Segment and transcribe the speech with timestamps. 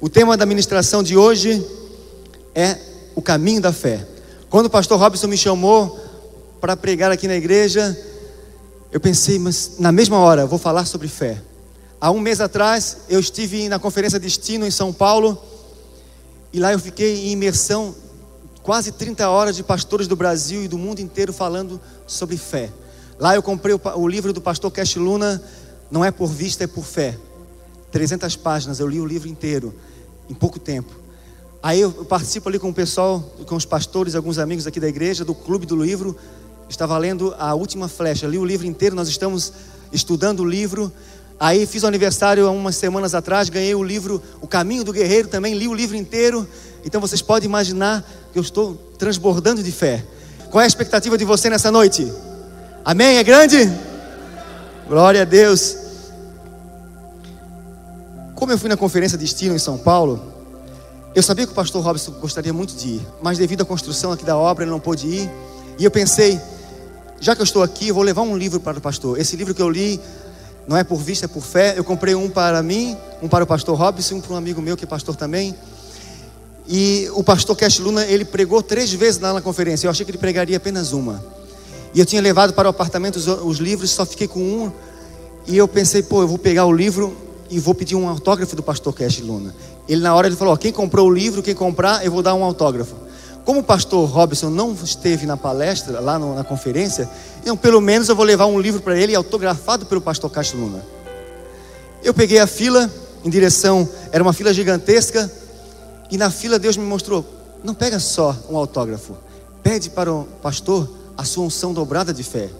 [0.00, 1.66] O tema da ministração de hoje
[2.54, 2.78] é
[3.16, 4.06] o caminho da fé.
[4.48, 5.98] Quando o pastor Robson me chamou
[6.60, 7.98] para pregar aqui na igreja,
[8.92, 11.42] eu pensei, mas na mesma hora vou falar sobre fé.
[12.00, 15.36] Há um mês atrás eu estive na conferência Destino em São Paulo
[16.52, 17.92] e lá eu fiquei em imersão
[18.62, 22.70] quase 30 horas de pastores do Brasil e do mundo inteiro falando sobre fé.
[23.18, 25.42] Lá eu comprei o, o livro do pastor Cash Luna,
[25.90, 27.18] Não é por vista, é por fé.
[27.90, 29.74] 300 páginas, eu li o livro inteiro
[30.28, 30.92] em pouco tempo.
[31.62, 35.24] Aí eu participo ali com o pessoal, com os pastores, alguns amigos aqui da igreja,
[35.24, 36.16] do clube do livro.
[36.68, 39.52] Estava lendo a última flecha, li o livro inteiro, nós estamos
[39.92, 40.92] estudando o livro.
[41.40, 45.28] Aí fiz o aniversário há umas semanas atrás, ganhei o livro O Caminho do Guerreiro,
[45.28, 46.46] também li o livro inteiro.
[46.84, 50.04] Então vocês podem imaginar que eu estou transbordando de fé.
[50.50, 52.10] Qual é a expectativa de você nessa noite?
[52.84, 53.18] Amém?
[53.18, 53.70] É grande?
[54.88, 55.87] Glória a Deus.
[58.38, 60.22] Como eu fui na conferência de estilo em São Paulo,
[61.12, 64.24] eu sabia que o pastor Robson gostaria muito de ir, mas devido à construção aqui
[64.24, 65.30] da obra ele não pôde ir.
[65.76, 66.40] E eu pensei,
[67.20, 69.18] já que eu estou aqui, eu vou levar um livro para o pastor.
[69.18, 70.00] Esse livro que eu li
[70.68, 71.74] não é por vista, é por fé.
[71.76, 74.76] Eu comprei um para mim, um para o pastor Robson, um para um amigo meu
[74.76, 75.52] que é pastor também.
[76.68, 79.88] E o pastor Cash Luna, ele pregou três vezes lá na conferência.
[79.88, 81.24] Eu achei que ele pregaria apenas uma.
[81.92, 84.72] E eu tinha levado para o apartamento os, os livros, só fiquei com um.
[85.44, 88.62] E eu pensei, pô, eu vou pegar o livro e vou pedir um autógrafo do
[88.62, 89.54] pastor Cash Luna.
[89.88, 92.34] Ele na hora ele falou: ó, quem comprou o livro, quem comprar, eu vou dar
[92.34, 92.94] um autógrafo.
[93.44, 97.08] Como o pastor Robson não esteve na palestra, lá no, na conferência,
[97.40, 100.84] então pelo menos eu vou levar um livro para ele autografado pelo pastor Cash Luna.
[102.02, 102.90] Eu peguei a fila
[103.24, 105.30] em direção, era uma fila gigantesca,
[106.10, 107.24] e na fila Deus me mostrou:
[107.64, 109.16] não pega só um autógrafo,
[109.62, 112.50] pede para o pastor a sua unção dobrada de fé.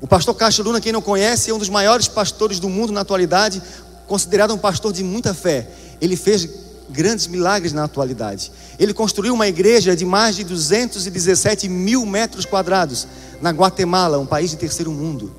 [0.00, 3.00] O pastor Castro Luna, quem não conhece, é um dos maiores pastores do mundo na
[3.00, 3.60] atualidade,
[4.08, 5.68] considerado um pastor de muita fé.
[6.00, 6.48] Ele fez
[6.90, 8.50] grandes milagres na atualidade.
[8.78, 13.06] Ele construiu uma igreja de mais de 217 mil metros quadrados
[13.40, 15.30] na Guatemala, um país de terceiro mundo,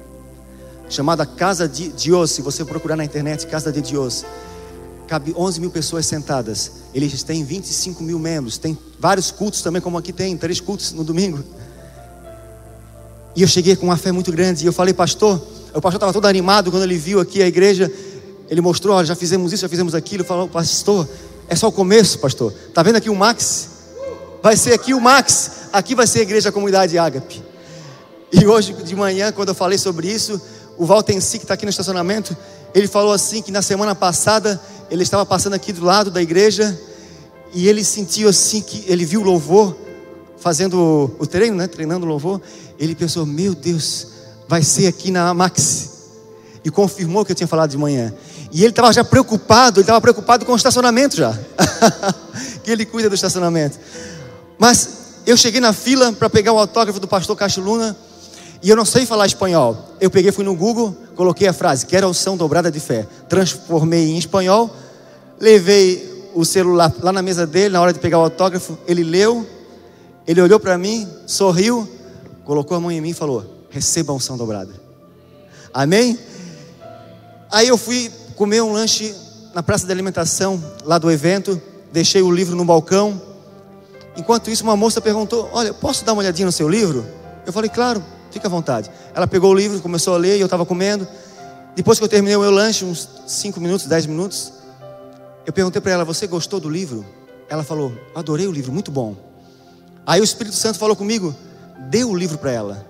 [0.87, 2.31] chamada Casa de Dios.
[2.31, 4.23] Se você procurar na internet, Casa de Dios,
[5.07, 6.71] cabe 11 mil pessoas sentadas.
[6.93, 11.03] Eles têm 25 mil membros, tem vários cultos também, como aqui tem, três cultos no
[11.03, 11.43] domingo.
[13.35, 14.63] E eu cheguei com uma fé muito grande.
[14.63, 15.41] E eu falei, pastor,
[15.73, 17.91] o pastor estava todo animado quando ele viu aqui a igreja.
[18.49, 20.23] Ele mostrou, olha, já fizemos isso, já fizemos aquilo.
[20.23, 21.07] Falou, pastor,
[21.47, 22.53] é só o começo, pastor.
[22.73, 23.69] Tá vendo aqui o Max?
[24.41, 25.51] Vai ser aqui o Max.
[25.71, 27.43] Aqui vai ser a igreja comunidade Ágape.
[28.31, 30.39] E hoje de manhã, quando eu falei sobre isso,
[30.77, 32.35] o Valtensi, que está aqui no estacionamento,
[32.73, 36.79] ele falou assim que na semana passada ele estava passando aqui do lado da igreja
[37.53, 39.75] e ele sentiu assim que ele viu o louvor
[40.37, 41.67] fazendo o treino, né?
[41.67, 42.41] Treinando o louvor.
[42.79, 44.07] Ele pensou: Meu Deus,
[44.47, 45.97] vai ser aqui na Max.
[46.63, 48.13] E confirmou o que eu tinha falado de manhã.
[48.51, 51.37] E ele estava já preocupado, ele estava preocupado com o estacionamento já.
[52.63, 53.77] que ele cuida do estacionamento.
[54.57, 54.89] Mas
[55.25, 57.95] eu cheguei na fila para pegar o autógrafo do pastor Castro Luna.
[58.61, 59.95] E eu não sei falar espanhol.
[60.01, 63.07] Eu peguei, fui no Google, coloquei a frase, quero unção dobrada de fé.
[63.29, 64.75] Transformei em espanhol,
[65.39, 69.47] levei o celular lá na mesa dele, na hora de pegar o autógrafo, ele leu,
[70.27, 71.89] ele olhou para mim, sorriu,
[72.43, 74.73] colocou a mão em mim e falou: receba a unção dobrada.
[75.73, 76.17] Amém?
[77.51, 79.13] Aí eu fui comer um lanche
[79.53, 81.61] na praça de alimentação, lá do evento,
[81.91, 83.21] deixei o livro no balcão.
[84.15, 87.05] Enquanto isso, uma moça perguntou: Olha, posso dar uma olhadinha no seu livro?
[87.45, 88.01] Eu falei: Claro,
[88.31, 88.89] fica à vontade.
[89.13, 91.05] Ela pegou o livro, começou a ler e eu estava comendo.
[91.75, 94.53] Depois que eu terminei o meu lanche, uns 5 minutos, 10 minutos,
[95.45, 97.05] eu perguntei para ela: Você gostou do livro?
[97.49, 99.17] Ela falou: Adorei o livro, muito bom.
[100.05, 101.35] Aí o Espírito Santo falou comigo:
[101.89, 102.87] Dê o livro para ela.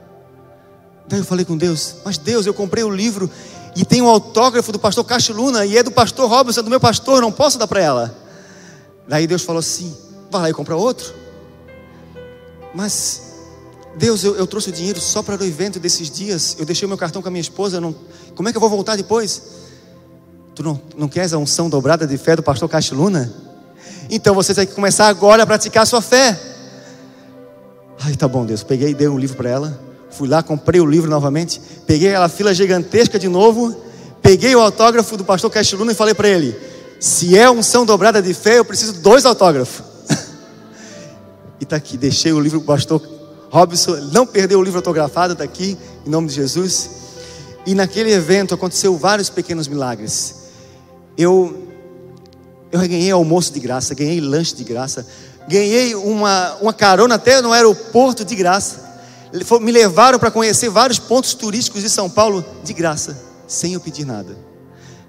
[1.08, 3.28] Daí eu falei com Deus: Mas Deus, eu comprei o livro
[3.80, 6.70] e tem um autógrafo do pastor Castro Luna e é do pastor Robson, é do
[6.70, 8.14] meu pastor, não posso dar para ela.
[9.08, 9.96] Daí Deus falou assim:
[10.30, 11.14] vai lá e compra outro.
[12.76, 13.36] Mas,
[13.96, 16.58] Deus, eu, eu trouxe o dinheiro só para o evento desses dias.
[16.60, 17.80] Eu deixei o meu cartão com a minha esposa.
[17.80, 17.96] Não,
[18.36, 19.44] como é que eu vou voltar depois?
[20.54, 23.34] Tu não, não queres a unção dobrada de fé do pastor Castro Luna?
[24.10, 26.38] Então você tem que começar agora a praticar a sua fé.
[28.02, 28.62] Ai, tá bom, Deus.
[28.62, 29.89] Peguei e dei um livro para ela.
[30.12, 33.76] Fui lá, comprei o livro novamente, peguei aquela fila gigantesca de novo,
[34.22, 36.56] peguei o autógrafo do pastor Castiluna e falei para ele:
[37.00, 39.86] se é unção dobrada de fé, eu preciso de dois autógrafos.
[41.60, 43.02] e está aqui, deixei o livro do pastor
[43.52, 46.90] Robson, não perdeu o livro autografado, está aqui, em nome de Jesus.
[47.66, 50.36] E naquele evento aconteceu vários pequenos milagres.
[51.16, 51.68] Eu,
[52.72, 55.06] eu ganhei almoço de graça, ganhei lanche de graça,
[55.48, 58.89] ganhei uma, uma carona até no aeroporto de graça
[59.62, 63.18] me levaram para conhecer vários pontos turísticos de São Paulo de graça,
[63.48, 64.36] sem eu pedir nada.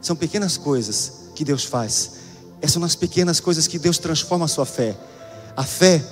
[0.00, 2.12] São pequenas coisas que Deus faz.
[2.60, 4.96] Essas são as pequenas coisas que Deus transforma a sua fé.
[5.56, 6.02] A fé,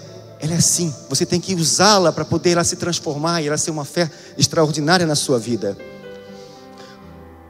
[0.41, 0.95] ela é assim.
[1.09, 5.07] Você tem que usá-la para poder ela se transformar e ela ser uma fé extraordinária
[5.07, 5.77] na sua vida.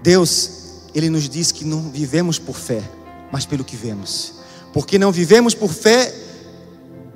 [0.03, 0.51] Deus,
[0.95, 2.83] Ele nos diz que não vivemos por fé,
[3.31, 4.35] mas pelo que vemos.
[4.73, 6.15] Porque não vivemos por fé,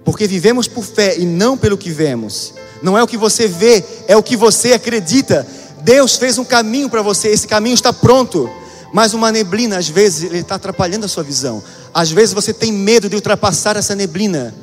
[0.04, 2.54] porque vivemos por fé e não pelo que vemos.
[2.82, 5.46] Não é o que você vê, é o que você acredita.
[5.82, 8.50] Deus fez um caminho para você, esse caminho está pronto.
[8.92, 11.62] Mas uma neblina, às vezes, ele está atrapalhando a sua visão.
[11.94, 14.54] Às vezes você tem medo de ultrapassar essa neblina.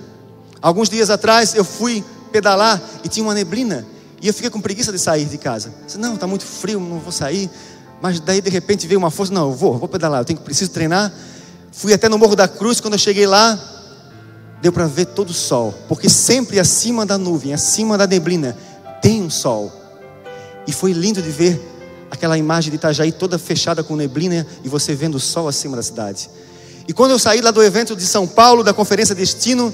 [0.62, 3.86] Alguns dias atrás eu fui pedalar e tinha uma neblina.
[4.22, 5.74] E eu fiquei com preguiça de sair de casa.
[5.86, 7.50] Disse, não, está muito frio, não vou sair.
[8.02, 10.72] Mas daí de repente veio uma força, não, eu vou, vou pedalar, eu tenho preciso
[10.72, 11.12] treinar.
[11.72, 13.60] Fui até no Morro da Cruz, quando eu cheguei lá,
[14.62, 18.58] deu para ver todo o sol, porque sempre acima da nuvem, acima da neblina,
[19.02, 19.72] tem um sol.
[20.68, 21.60] E foi lindo de ver
[22.12, 25.84] aquela imagem de Itajaí toda fechada com neblina e você vendo o sol acima da
[25.84, 26.30] cidade.
[26.88, 29.74] E quando eu saí lá do evento de São Paulo, da conferência Destino,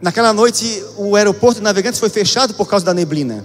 [0.00, 3.44] naquela noite o aeroporto de Navegantes foi fechado por causa da neblina.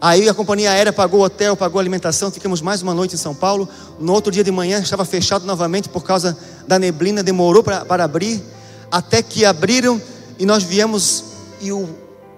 [0.00, 3.18] Aí a companhia aérea pagou o hotel, pagou a alimentação, ficamos mais uma noite em
[3.18, 3.68] São Paulo.
[3.98, 6.36] No outro dia de manhã estava fechado novamente por causa
[6.68, 8.42] da neblina, demorou para, abrir,
[8.90, 10.00] até que abriram
[10.38, 11.24] e nós viemos
[11.60, 11.88] e o,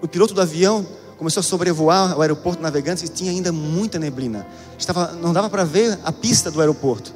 [0.01, 0.85] o piloto do avião
[1.17, 4.45] começou a sobrevoar o aeroporto Navegantes e tinha ainda muita neblina.
[4.77, 7.13] Estava, não dava para ver a pista do aeroporto.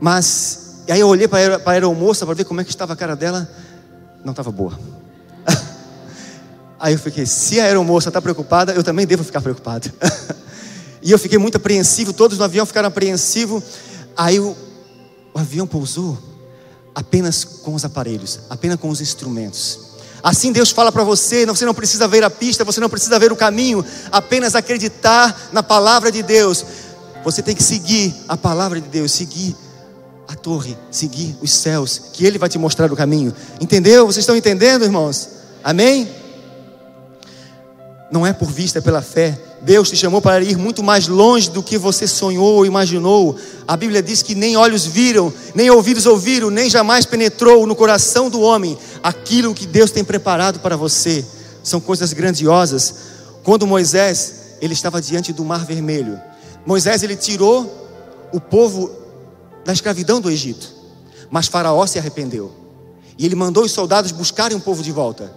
[0.00, 3.14] Mas, aí eu olhei para a aeromoça para ver como é que estava a cara
[3.14, 3.48] dela,
[4.24, 4.78] não estava boa.
[6.80, 9.90] aí eu fiquei, se a aeromoça está preocupada, eu também devo ficar preocupado.
[11.00, 13.62] e eu fiquei muito apreensivo, todos no avião ficaram apreensivos.
[14.16, 14.56] Aí o,
[15.32, 16.29] o avião pousou
[17.00, 19.80] apenas com os aparelhos, apenas com os instrumentos.
[20.22, 23.32] Assim Deus fala para você, você não precisa ver a pista, você não precisa ver
[23.32, 23.82] o caminho,
[24.12, 26.64] apenas acreditar na palavra de Deus.
[27.24, 29.56] Você tem que seguir a palavra de Deus, seguir
[30.28, 33.34] a torre, seguir os céus, que Ele vai te mostrar o caminho.
[33.58, 34.06] Entendeu?
[34.06, 35.28] Vocês estão entendendo, irmãos?
[35.64, 36.06] Amém?
[38.12, 39.38] Não é por vista, é pela fé.
[39.62, 43.36] Deus te chamou para ir muito mais longe do que você sonhou ou imaginou.
[43.68, 48.30] A Bíblia diz que nem olhos viram, nem ouvidos ouviram, nem jamais penetrou no coração
[48.30, 51.24] do homem aquilo que Deus tem preparado para você.
[51.62, 52.94] São coisas grandiosas.
[53.44, 56.18] Quando Moisés, ele estava diante do Mar Vermelho.
[56.64, 57.88] Moisés ele tirou
[58.32, 58.90] o povo
[59.64, 60.72] da escravidão do Egito.
[61.30, 62.50] Mas Faraó se arrependeu.
[63.18, 65.30] E ele mandou os soldados buscarem o povo de volta.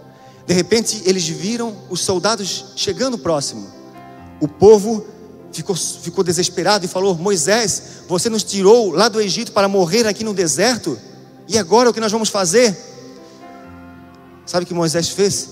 [0.48, 3.83] De repente, eles viram os soldados chegando próximo.
[4.44, 5.06] O povo
[5.54, 10.22] ficou, ficou desesperado e falou: Moisés, você nos tirou lá do Egito para morrer aqui
[10.22, 11.00] no deserto?
[11.48, 12.76] E agora o que nós vamos fazer?
[14.46, 15.48] Sabe o que Moisés fez?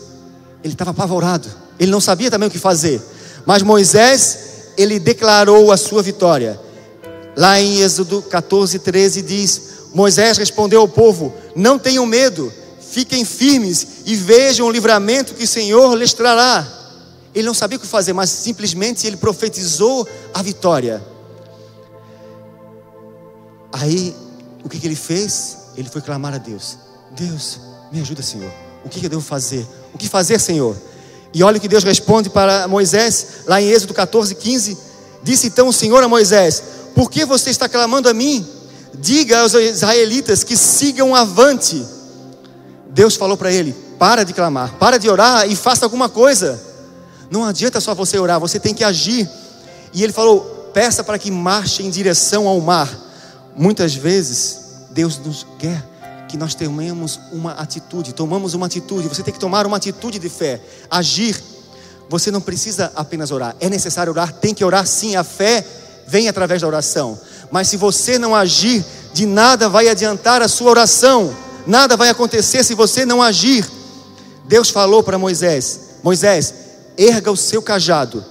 [0.61, 1.47] Ele estava apavorado.
[1.79, 3.01] Ele não sabia também o que fazer.
[3.45, 6.59] Mas Moisés, ele declarou a sua vitória.
[7.33, 9.61] Lá em Êxodo 14, 13 diz:
[9.93, 12.51] Moisés respondeu ao povo: Não tenham medo,
[12.81, 16.80] fiquem firmes e vejam o livramento que o Senhor lhes trará.
[17.33, 21.01] Ele não sabia o que fazer, mas simplesmente ele profetizou a vitória.
[23.71, 24.15] Aí,
[24.63, 25.57] o que, que ele fez?
[25.77, 26.77] Ele foi clamar a Deus:
[27.11, 27.59] Deus,
[27.91, 28.51] me ajuda, Senhor.
[28.83, 29.65] O que, que eu devo fazer?
[29.93, 30.75] O que fazer, Senhor?
[31.33, 34.77] E olha o que Deus responde para Moisés, lá em Êxodo 14, 15.
[35.23, 36.61] Disse então o Senhor a Moisés:
[36.93, 38.45] Por que você está clamando a mim?
[38.93, 41.85] Diga aos israelitas que sigam avante.
[42.89, 46.70] Deus falou para ele: Para de clamar, para de orar e faça alguma coisa.
[47.31, 49.27] Não adianta só você orar, você tem que agir.
[49.93, 52.89] E ele falou: Peça para que marche em direção ao mar.
[53.55, 54.59] Muitas vezes,
[54.91, 55.81] Deus nos quer
[56.27, 59.07] que nós tenhamos uma atitude, tomamos uma atitude.
[59.07, 61.41] Você tem que tomar uma atitude de fé, agir.
[62.09, 65.15] Você não precisa apenas orar, é necessário orar, tem que orar sim.
[65.15, 65.65] A fé
[66.05, 67.17] vem através da oração.
[67.49, 68.83] Mas se você não agir,
[69.13, 71.33] de nada vai adiantar a sua oração,
[71.65, 73.65] nada vai acontecer se você não agir.
[74.45, 76.53] Deus falou para Moisés: Moisés,
[76.97, 78.23] erga o seu cajado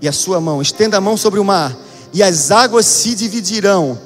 [0.00, 1.76] e a sua mão, estenda a mão sobre o mar,
[2.12, 3.98] e as águas se dividirão,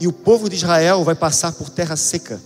[0.00, 2.40] e o povo de Israel vai passar por terra seca.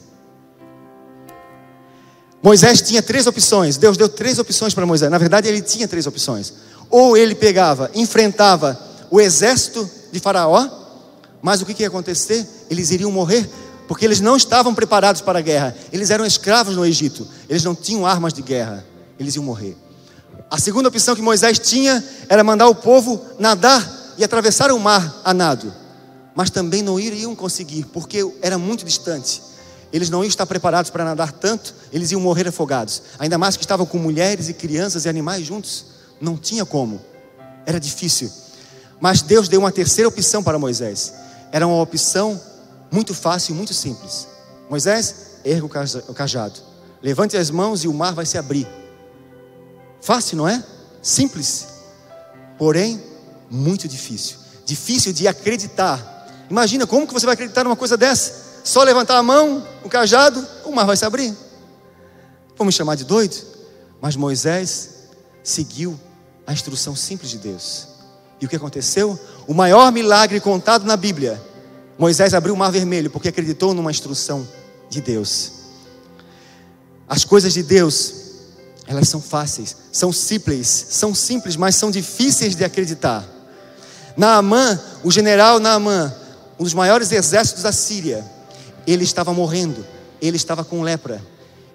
[2.42, 3.76] Moisés tinha três opções.
[3.76, 5.10] Deus deu três opções para Moisés.
[5.10, 6.52] Na verdade, ele tinha três opções.
[6.88, 8.78] Ou ele pegava, enfrentava
[9.10, 10.68] o exército de Faraó,
[11.42, 12.46] mas o que, ia acontecer?
[12.70, 13.48] Eles iriam morrer,
[13.86, 15.76] porque eles não estavam preparados para a guerra.
[15.92, 18.86] Eles eram escravos no Egito, eles não tinham armas de guerra,
[19.18, 19.76] eles iam morrer.
[20.50, 25.20] A segunda opção que Moisés tinha era mandar o povo nadar e atravessar o mar
[25.24, 25.72] a nado,
[26.34, 29.42] mas também não iriam conseguir, porque era muito distante
[29.92, 33.02] eles não iam estar preparados para nadar tanto, eles iam morrer afogados.
[33.18, 35.86] Ainda mais que estavam com mulheres e crianças e animais juntos.
[36.20, 37.00] Não tinha como.
[37.64, 38.30] Era difícil.
[39.00, 41.14] Mas Deus deu uma terceira opção para Moisés.
[41.50, 42.40] Era uma opção
[42.90, 44.28] muito fácil e muito simples.
[44.68, 45.14] Moisés,
[45.44, 45.64] erga
[46.08, 46.60] o cajado.
[47.02, 48.66] Levante as mãos e o mar vai se abrir.
[50.00, 50.62] Fácil, não é?
[51.02, 51.66] Simples.
[52.58, 53.02] Porém,
[53.50, 54.36] muito difícil.
[54.64, 56.46] Difícil de acreditar.
[56.50, 58.60] Imagina como que você vai acreditar numa coisa dessa?
[58.64, 61.34] Só levantar a mão, o cajado, o mar vai se abrir.
[62.56, 63.36] Vamos chamar de doido?
[64.00, 64.90] Mas Moisés
[65.42, 65.98] seguiu
[66.46, 67.88] a instrução simples de Deus.
[68.40, 69.18] E o que aconteceu?
[69.46, 71.40] O maior milagre contado na Bíblia.
[71.98, 74.46] Moisés abriu o mar vermelho porque acreditou numa instrução
[74.88, 75.52] de Deus.
[77.08, 78.27] As coisas de Deus,
[78.88, 83.22] elas são fáceis, são simples, são simples, mas são difíceis de acreditar.
[84.16, 86.12] Naamã, o general Naamã,
[86.58, 88.24] um dos maiores exércitos da Síria,
[88.86, 89.84] ele estava morrendo,
[90.22, 91.22] ele estava com lepra.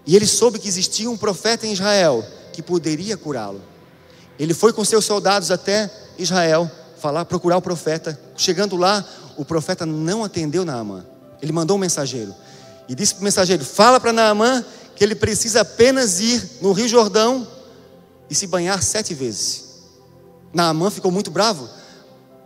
[0.07, 3.61] E ele soube que existia um profeta em Israel que poderia curá-lo.
[4.39, 8.19] Ele foi com seus soldados até Israel falar, procurar o profeta.
[8.35, 9.05] Chegando lá,
[9.37, 11.05] o profeta não atendeu Naamã.
[11.43, 12.33] Ele mandou um mensageiro
[12.89, 14.65] e disse para o mensageiro: Fala para Naamã
[14.95, 17.47] que ele precisa apenas ir no Rio Jordão
[18.29, 19.63] e se banhar sete vezes.
[20.53, 21.67] Naamã ficou muito bravo.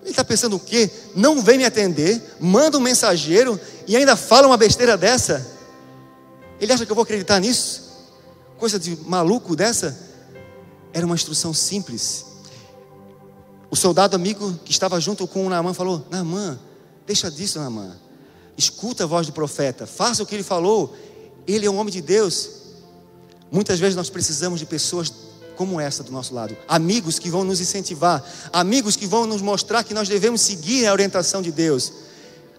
[0.01, 0.89] Ele está pensando o quê?
[1.15, 5.45] Não vem me atender, manda um mensageiro e ainda fala uma besteira dessa.
[6.59, 7.83] Ele acha que eu vou acreditar nisso?
[8.57, 9.97] Coisa de maluco dessa?
[10.93, 12.25] Era uma instrução simples.
[13.69, 16.57] O soldado amigo que estava junto com o Naamã falou: Naamã,
[17.05, 17.97] deixa disso, Naamã.
[18.57, 20.95] Escuta a voz do profeta, faça o que ele falou.
[21.47, 22.49] Ele é um homem de Deus.
[23.51, 25.11] Muitas vezes nós precisamos de pessoas
[25.55, 28.23] como essa do nosso lado, amigos que vão nos incentivar,
[28.53, 31.91] amigos que vão nos mostrar que nós devemos seguir a orientação de Deus,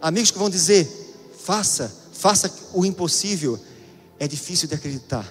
[0.01, 3.59] amigos que vão dizer: faça, faça o impossível.
[4.19, 5.25] É difícil de acreditar,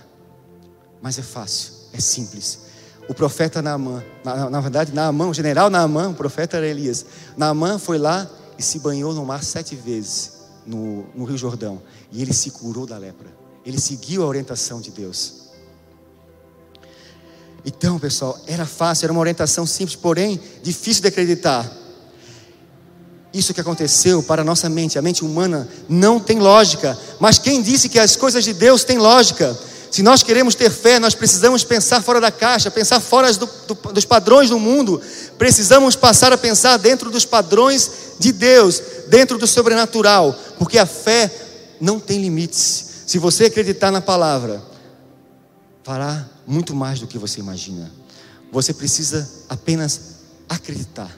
[1.01, 2.59] mas é fácil, é simples.
[3.09, 7.05] O profeta Naamã, na, na verdade, Naamã, o general Naamã, o profeta era Elias.
[7.35, 10.33] Naamã foi lá e se banhou no mar sete vezes
[10.65, 11.81] no, no Rio Jordão.
[12.11, 13.36] E ele se curou da lepra.
[13.67, 15.33] Ele seguiu a orientação de Deus.
[17.65, 21.69] Então, pessoal, era fácil, era uma orientação simples, porém difícil de acreditar.
[23.33, 26.97] Isso que aconteceu para a nossa mente, a mente humana não tem lógica.
[27.19, 29.59] Mas quem disse que as coisas de Deus têm lógica?
[29.91, 33.73] Se nós queremos ter fé, nós precisamos pensar fora da caixa, pensar fora do, do,
[33.91, 35.01] dos padrões do mundo.
[35.37, 41.29] Precisamos passar a pensar dentro dos padrões de Deus, dentro do sobrenatural, porque a fé
[41.81, 42.87] não tem limites.
[43.07, 44.61] Se você acreditar na palavra,
[45.81, 47.89] fará muito mais do que você imagina.
[48.51, 50.17] Você precisa apenas
[50.49, 51.09] acreditar.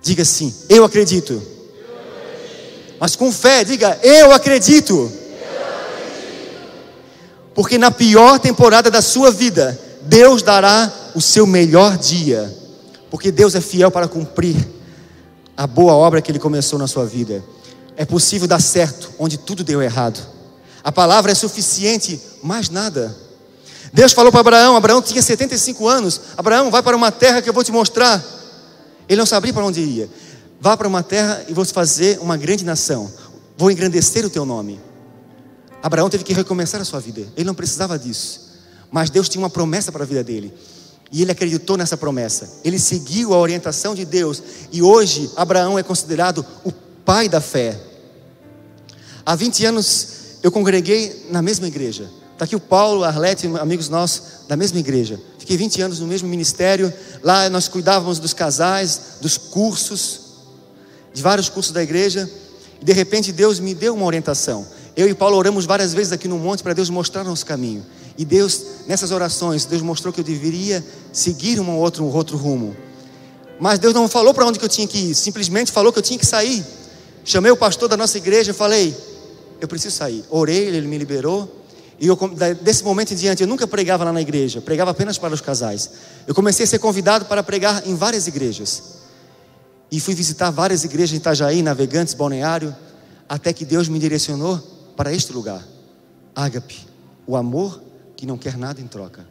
[0.00, 1.32] Diga assim: Eu acredito.
[1.32, 2.96] Eu acredito.
[3.00, 4.94] Mas com fé, diga: Eu acredito.
[4.94, 6.60] Eu acredito.
[7.52, 12.56] Porque na pior temporada da sua vida, Deus dará o seu melhor dia.
[13.10, 14.56] Porque Deus é fiel para cumprir
[15.56, 17.42] a boa obra que Ele começou na sua vida.
[17.96, 20.37] É possível dar certo onde tudo deu errado.
[20.82, 23.16] A palavra é suficiente, mais nada.
[23.92, 26.20] Deus falou para Abraão: Abraão tinha 75 anos.
[26.36, 28.24] Abraão, vai para uma terra que eu vou te mostrar.
[29.08, 30.08] Ele não sabia para onde ia.
[30.60, 33.10] Vá para uma terra e vou fazer uma grande nação.
[33.56, 34.80] Vou engrandecer o teu nome.
[35.82, 37.26] Abraão teve que recomeçar a sua vida.
[37.36, 38.48] Ele não precisava disso.
[38.90, 40.52] Mas Deus tinha uma promessa para a vida dele.
[41.10, 42.60] E ele acreditou nessa promessa.
[42.64, 44.42] Ele seguiu a orientação de Deus.
[44.72, 47.78] E hoje Abraão é considerado o pai da fé.
[49.24, 50.08] Há 20 anos
[50.42, 52.10] eu congreguei na mesma igreja.
[52.32, 55.20] Está aqui o Paulo, Arlete, amigos nossos da mesma igreja.
[55.38, 56.92] Fiquei 20 anos no mesmo ministério.
[57.22, 60.20] Lá nós cuidávamos dos casais, dos cursos,
[61.12, 62.30] de vários cursos da igreja.
[62.80, 64.64] E de repente Deus me deu uma orientação.
[64.96, 67.84] Eu e Paulo oramos várias vezes aqui no monte para Deus mostrar nosso caminho.
[68.16, 72.76] E Deus, nessas orações, Deus mostrou que eu deveria seguir um outro, um outro rumo.
[73.58, 76.02] Mas Deus não falou para onde que eu tinha que ir, simplesmente falou que eu
[76.02, 76.64] tinha que sair.
[77.24, 78.96] Chamei o pastor da nossa igreja e falei:
[79.60, 80.24] eu preciso sair.
[80.30, 81.64] Orei, ele me liberou.
[82.00, 82.16] E eu,
[82.62, 85.90] desse momento em diante, eu nunca pregava lá na igreja, pregava apenas para os casais.
[86.26, 88.98] Eu comecei a ser convidado para pregar em várias igrejas.
[89.90, 92.74] E fui visitar várias igrejas em Itajaí, Navegantes, Balneário,
[93.28, 94.58] até que Deus me direcionou
[94.96, 95.66] para este lugar.
[96.34, 96.86] Ágape,
[97.26, 97.82] o amor
[98.16, 99.26] que não quer nada em troca.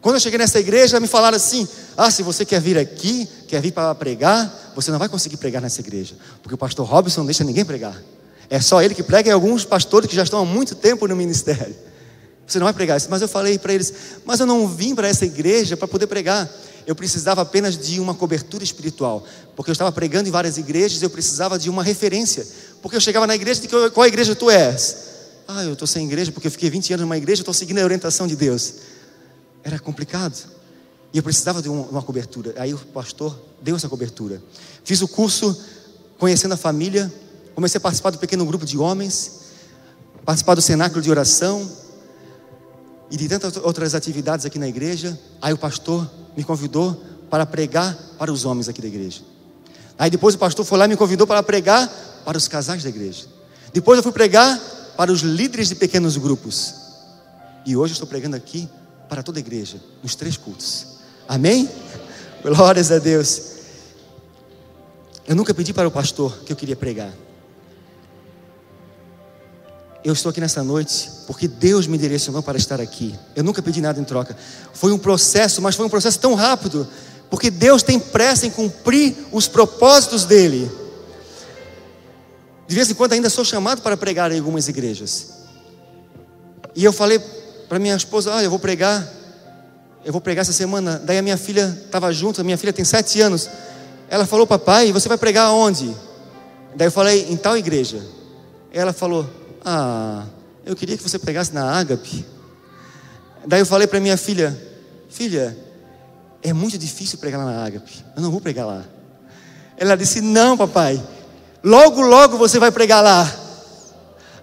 [0.00, 3.60] Quando eu cheguei nessa igreja, me falaram assim: ah, se você quer vir aqui, quer
[3.60, 7.26] vir para pregar, você não vai conseguir pregar nessa igreja, porque o pastor Robson não
[7.26, 8.00] deixa ninguém pregar.
[8.50, 11.14] É só ele que prega e alguns pastores que já estão há muito tempo no
[11.14, 11.74] ministério.
[12.46, 13.08] Você não vai pregar isso.
[13.10, 13.92] Mas eu falei para eles:
[14.24, 16.50] Mas eu não vim para essa igreja para poder pregar.
[16.86, 19.22] Eu precisava apenas de uma cobertura espiritual.
[19.54, 22.46] Porque eu estava pregando em várias igrejas, eu precisava de uma referência.
[22.80, 24.96] Porque eu chegava na igreja e qual igreja tu és?
[25.46, 27.84] Ah, eu estou sem igreja porque eu fiquei 20 anos numa igreja, estou seguindo a
[27.84, 28.74] orientação de Deus.
[29.62, 30.48] Era complicado.
[31.12, 32.54] E eu precisava de uma cobertura.
[32.56, 34.42] Aí o pastor deu essa cobertura.
[34.84, 35.58] Fiz o curso
[36.18, 37.12] conhecendo a família
[37.58, 39.40] Comecei a participar do pequeno grupo de homens.
[40.24, 41.68] participar do cenáculo de oração
[43.10, 45.18] e de tantas outras atividades aqui na igreja.
[45.42, 49.22] Aí o pastor me convidou para pregar para os homens aqui da igreja.
[49.98, 51.88] Aí depois o pastor foi lá e me convidou para pregar
[52.24, 53.26] para os casais da igreja.
[53.72, 54.56] Depois eu fui pregar
[54.96, 56.76] para os líderes de pequenos grupos.
[57.66, 58.68] E hoje eu estou pregando aqui
[59.08, 60.98] para toda a igreja, nos três cultos.
[61.26, 61.68] Amém?
[62.40, 63.42] Glórias a Deus.
[65.26, 67.12] Eu nunca pedi para o pastor que eu queria pregar.
[70.04, 73.14] Eu estou aqui nessa noite porque Deus me direcionou para estar aqui.
[73.34, 74.36] Eu nunca pedi nada em troca.
[74.72, 76.86] Foi um processo, mas foi um processo tão rápido,
[77.28, 80.70] porque Deus tem pressa em cumprir os propósitos dele.
[82.66, 85.30] De vez em quando ainda sou chamado para pregar em algumas igrejas.
[86.76, 87.18] E eu falei
[87.68, 89.06] para minha esposa: Olha, eu vou pregar,
[90.04, 91.02] eu vou pregar essa semana.
[91.04, 93.50] Daí a minha filha estava junto, a minha filha tem sete anos.
[94.08, 95.92] Ela falou: Papai, você vai pregar aonde?
[96.76, 98.00] Daí eu falei: Em tal igreja.
[98.72, 99.28] Ela falou:
[99.70, 100.24] ah,
[100.64, 102.24] eu queria que você pregasse na ágape.
[103.46, 104.58] Daí eu falei para minha filha:
[105.10, 105.54] Filha,
[106.42, 108.02] é muito difícil pregar lá na ágape.
[108.16, 108.86] Eu não vou pregar lá.
[109.76, 110.98] Ela disse: Não, papai.
[111.62, 113.30] Logo, logo você vai pregar lá.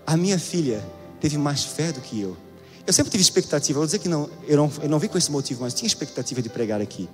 [0.06, 0.80] A minha filha
[1.20, 2.38] teve mais fé do que eu.
[2.86, 3.80] Eu sempre tive expectativa.
[3.80, 6.40] Vou dizer que não, eu não, eu não vi com esse motivo, mas tinha expectativa
[6.40, 7.10] de pregar aqui.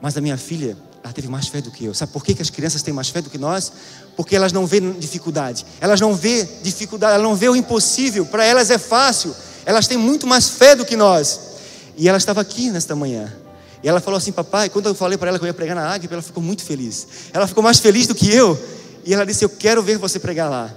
[0.00, 1.94] Mas a minha filha ela teve mais fé do que eu.
[1.94, 3.72] Sabe por que, que as crianças têm mais fé do que nós?
[4.16, 5.64] Porque elas não vêem dificuldade.
[5.80, 8.26] Elas não vêem dificuldade, elas não vêem o impossível.
[8.26, 9.34] Para elas é fácil.
[9.64, 11.40] Elas têm muito mais fé do que nós.
[11.96, 13.32] E ela estava aqui nesta manhã.
[13.82, 15.88] E ela falou assim, papai, quando eu falei para ela que eu ia pregar na
[15.88, 17.06] Águia, ela ficou muito feliz.
[17.32, 18.58] Ela ficou mais feliz do que eu.
[19.04, 20.74] E ela disse, eu quero ver você pregar lá.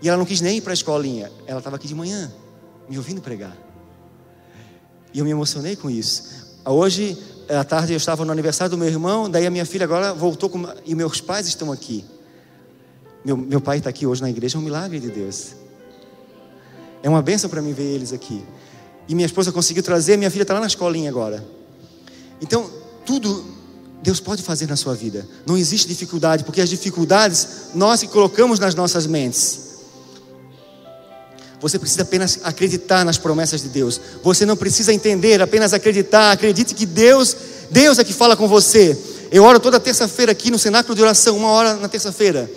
[0.00, 1.30] E ela não quis nem ir para a escolinha.
[1.46, 2.32] Ela estava aqui de manhã,
[2.88, 3.56] me ouvindo pregar.
[5.12, 6.24] E eu me emocionei com isso.
[6.64, 7.18] Hoje
[7.48, 10.50] à tarde eu estava no aniversário do meu irmão, daí a minha filha agora voltou
[10.50, 12.04] com, e meus pais estão aqui.
[13.24, 15.52] Meu, meu pai está aqui hoje na igreja, é um milagre de Deus.
[17.02, 18.44] É uma benção para mim ver eles aqui.
[19.08, 21.44] E minha esposa conseguiu trazer, minha filha está lá na escolinha agora.
[22.40, 22.70] Então,
[23.04, 23.44] tudo
[24.02, 25.26] Deus pode fazer na sua vida.
[25.46, 29.67] Não existe dificuldade, porque as dificuldades nós que colocamos nas nossas mentes.
[31.60, 34.00] Você precisa apenas acreditar nas promessas de Deus.
[34.22, 36.32] Você não precisa entender, apenas acreditar.
[36.32, 37.36] Acredite que Deus,
[37.70, 38.96] Deus é que fala com você.
[39.30, 42.48] Eu oro toda terça-feira aqui no cenáculo de oração, uma hora na terça-feira.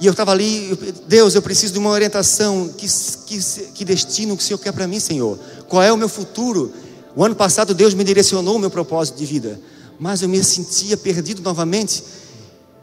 [0.00, 2.68] E eu estava ali, Deus, eu preciso de uma orientação.
[2.76, 2.86] Que,
[3.26, 3.38] que,
[3.74, 5.38] que destino que o Senhor quer para mim, Senhor?
[5.68, 6.72] Qual é o meu futuro?
[7.16, 9.60] O ano passado Deus me direcionou o meu propósito de vida,
[9.98, 12.02] mas eu me sentia perdido novamente.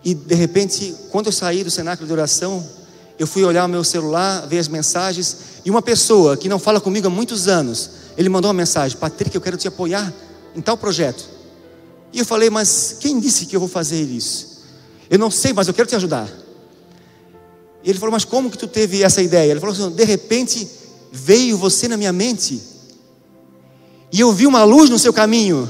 [0.03, 2.65] E de repente, quando eu saí do cenáculo de oração,
[3.19, 6.81] eu fui olhar o meu celular, ver as mensagens, e uma pessoa que não fala
[6.81, 10.11] comigo há muitos anos, ele mandou uma mensagem: Patrick, eu quero te apoiar
[10.55, 11.27] em tal projeto.
[12.13, 14.61] E eu falei: Mas quem disse que eu vou fazer isso?
[15.09, 16.29] Eu não sei, mas eu quero te ajudar.
[17.83, 19.51] E ele falou: Mas como que tu teve essa ideia?
[19.51, 20.67] Ele falou assim: De repente
[21.11, 22.61] veio você na minha mente,
[24.11, 25.69] e eu vi uma luz no seu caminho.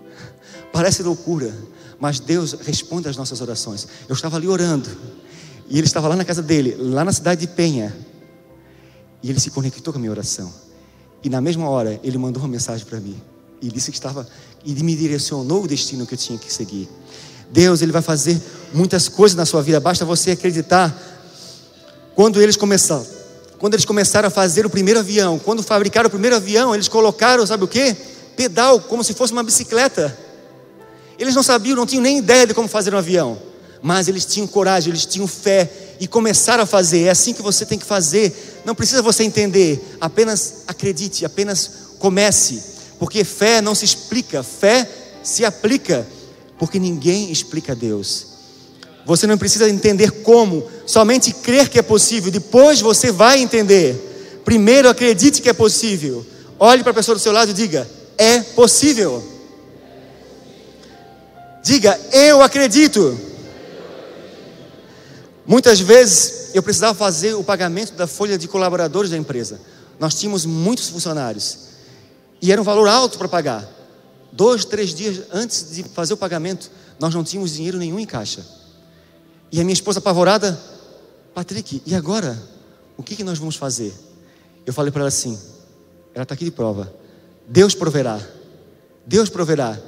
[0.72, 1.54] Parece loucura,
[1.98, 3.86] mas Deus responde às nossas orações.
[4.08, 4.90] Eu estava ali orando.
[5.68, 7.94] E ele estava lá na casa dele, lá na cidade de Penha.
[9.22, 10.52] E ele se conectou com a minha oração.
[11.22, 13.20] E na mesma hora, ele mandou uma mensagem para mim.
[13.60, 14.26] E disse que estava,
[14.64, 16.88] e me direcionou o destino que eu tinha que seguir.
[17.50, 18.40] Deus, Ele vai fazer
[18.74, 20.92] muitas coisas na sua vida, basta você acreditar.
[22.14, 23.06] Quando eles começaram,
[23.58, 27.46] quando eles começaram a fazer o primeiro avião, quando fabricaram o primeiro avião, eles colocaram,
[27.46, 27.94] sabe o que?
[28.36, 30.18] Pedal, como se fosse uma bicicleta.
[31.18, 33.51] Eles não sabiam, não tinham nem ideia de como fazer um avião
[33.82, 35.68] mas eles tinham coragem, eles tinham fé
[35.98, 37.02] e começaram a fazer.
[37.02, 38.62] É assim que você tem que fazer.
[38.64, 42.62] Não precisa você entender, apenas acredite, apenas comece,
[42.98, 44.88] porque fé não se explica, fé
[45.22, 46.06] se aplica,
[46.58, 48.26] porque ninguém explica Deus.
[49.04, 54.40] Você não precisa entender como, somente crer que é possível, depois você vai entender.
[54.44, 56.24] Primeiro acredite que é possível.
[56.58, 59.22] Olhe para a pessoa do seu lado e diga: é possível.
[61.64, 63.31] Diga, eu acredito.
[65.46, 69.60] Muitas vezes eu precisava fazer o pagamento da folha de colaboradores da empresa.
[69.98, 71.58] Nós tínhamos muitos funcionários
[72.40, 73.68] e era um valor alto para pagar.
[74.30, 78.44] Dois, três dias antes de fazer o pagamento, nós não tínhamos dinheiro nenhum em caixa.
[79.50, 80.58] E a minha esposa apavorada,
[81.34, 82.40] Patrick, e agora?
[82.96, 83.92] O que, que nós vamos fazer?
[84.64, 85.38] Eu falei para ela assim:
[86.14, 86.92] ela está aqui de prova.
[87.46, 88.20] Deus proverá.
[89.06, 89.78] Deus proverá.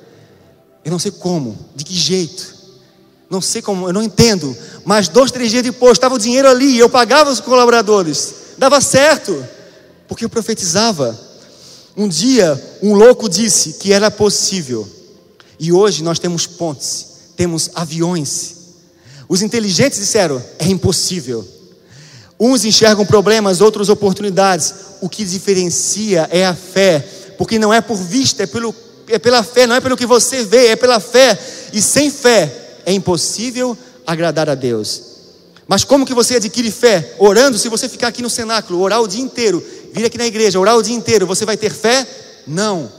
[0.84, 2.53] Eu não sei como, de que jeito,
[3.34, 4.56] não sei como, eu não entendo.
[4.84, 8.34] Mas dois, três dias depois, estava o dinheiro ali, eu pagava os colaboradores.
[8.56, 9.44] Dava certo,
[10.06, 11.18] porque eu profetizava.
[11.96, 14.88] Um dia, um louco disse que era possível.
[15.58, 18.54] E hoje nós temos pontes, temos aviões.
[19.28, 21.46] Os inteligentes disseram: é impossível.
[22.38, 24.74] Uns enxergam problemas, outros oportunidades.
[25.00, 27.04] O que diferencia é a fé,
[27.36, 28.74] porque não é por vista, é, pelo,
[29.08, 31.38] é pela fé, não é pelo que você vê, é pela fé.
[31.72, 35.14] E sem fé é impossível agradar a Deus.
[35.66, 37.14] Mas como que você adquire fé?
[37.18, 40.60] Orando, se você ficar aqui no cenáculo, orar o dia inteiro, vir aqui na igreja,
[40.60, 42.06] orar o dia inteiro, você vai ter fé?
[42.46, 42.90] Não.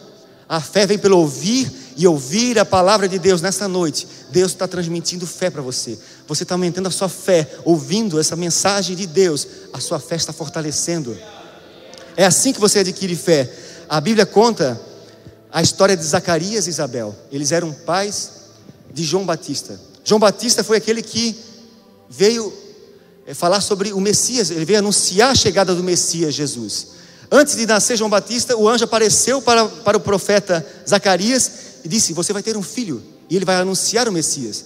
[0.50, 4.08] A fé vem pelo ouvir e ouvir a palavra de Deus nessa noite.
[4.32, 5.98] Deus está transmitindo fé para você.
[6.28, 9.48] Você está aumentando a sua fé, ouvindo essa mensagem de Deus.
[9.72, 11.18] A sua fé está fortalecendo.
[12.18, 13.50] É assim que você adquire fé.
[13.88, 14.80] A Bíblia conta
[15.52, 17.16] a história de Zacarias e Isabel.
[17.32, 18.35] Eles eram pais
[18.96, 19.78] de João Batista.
[20.06, 21.36] João Batista foi aquele que
[22.10, 22.52] veio
[23.28, 26.96] eh, falar sobre o Messias, ele veio anunciar a chegada do Messias Jesus.
[27.30, 31.52] Antes de nascer João Batista, o anjo apareceu para, para o profeta Zacarias
[31.84, 34.64] e disse: Você vai ter um filho, e ele vai anunciar o Messias.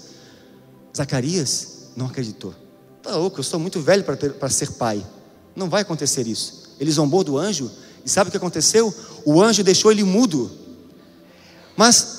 [0.96, 2.54] Zacarias não acreditou.
[2.98, 5.04] Está louco, eu sou muito velho para, ter, para ser pai.
[5.56, 6.70] Não vai acontecer isso.
[6.80, 7.72] Ele zombou do anjo,
[8.06, 8.94] e sabe o que aconteceu?
[9.26, 10.52] O anjo deixou ele mudo.
[11.76, 12.18] Mas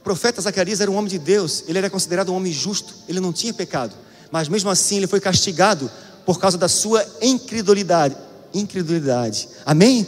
[0.00, 3.20] o profeta Zacarias era um homem de Deus, ele era considerado um homem justo, ele
[3.20, 3.94] não tinha pecado
[4.30, 5.90] mas mesmo assim ele foi castigado
[6.24, 8.16] por causa da sua incredulidade.
[8.54, 9.48] Incredulidade.
[9.66, 10.06] Amém?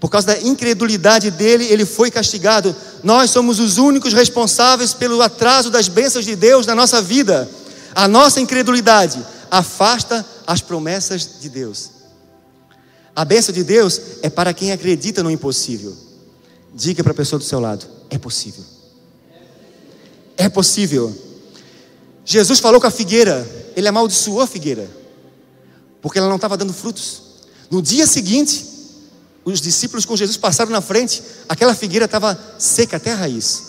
[0.00, 2.74] Por causa da incredulidade dele, ele foi castigado.
[3.02, 7.48] Nós somos os únicos responsáveis pelo atraso das bênçãos de Deus na nossa vida.
[7.94, 11.90] A nossa incredulidade afasta as promessas de Deus.
[13.14, 15.96] A bênção de Deus é para quem acredita no impossível.
[16.74, 18.75] Diga para a pessoa do seu lado: é possível.
[20.36, 21.14] É possível.
[22.24, 23.46] Jesus falou com a figueira,
[23.76, 24.90] ele amaldiçoou a figueira,
[26.02, 27.22] porque ela não estava dando frutos.
[27.70, 28.66] No dia seguinte,
[29.44, 33.62] os discípulos com Jesus passaram na frente, aquela figueira estava seca até a raiz.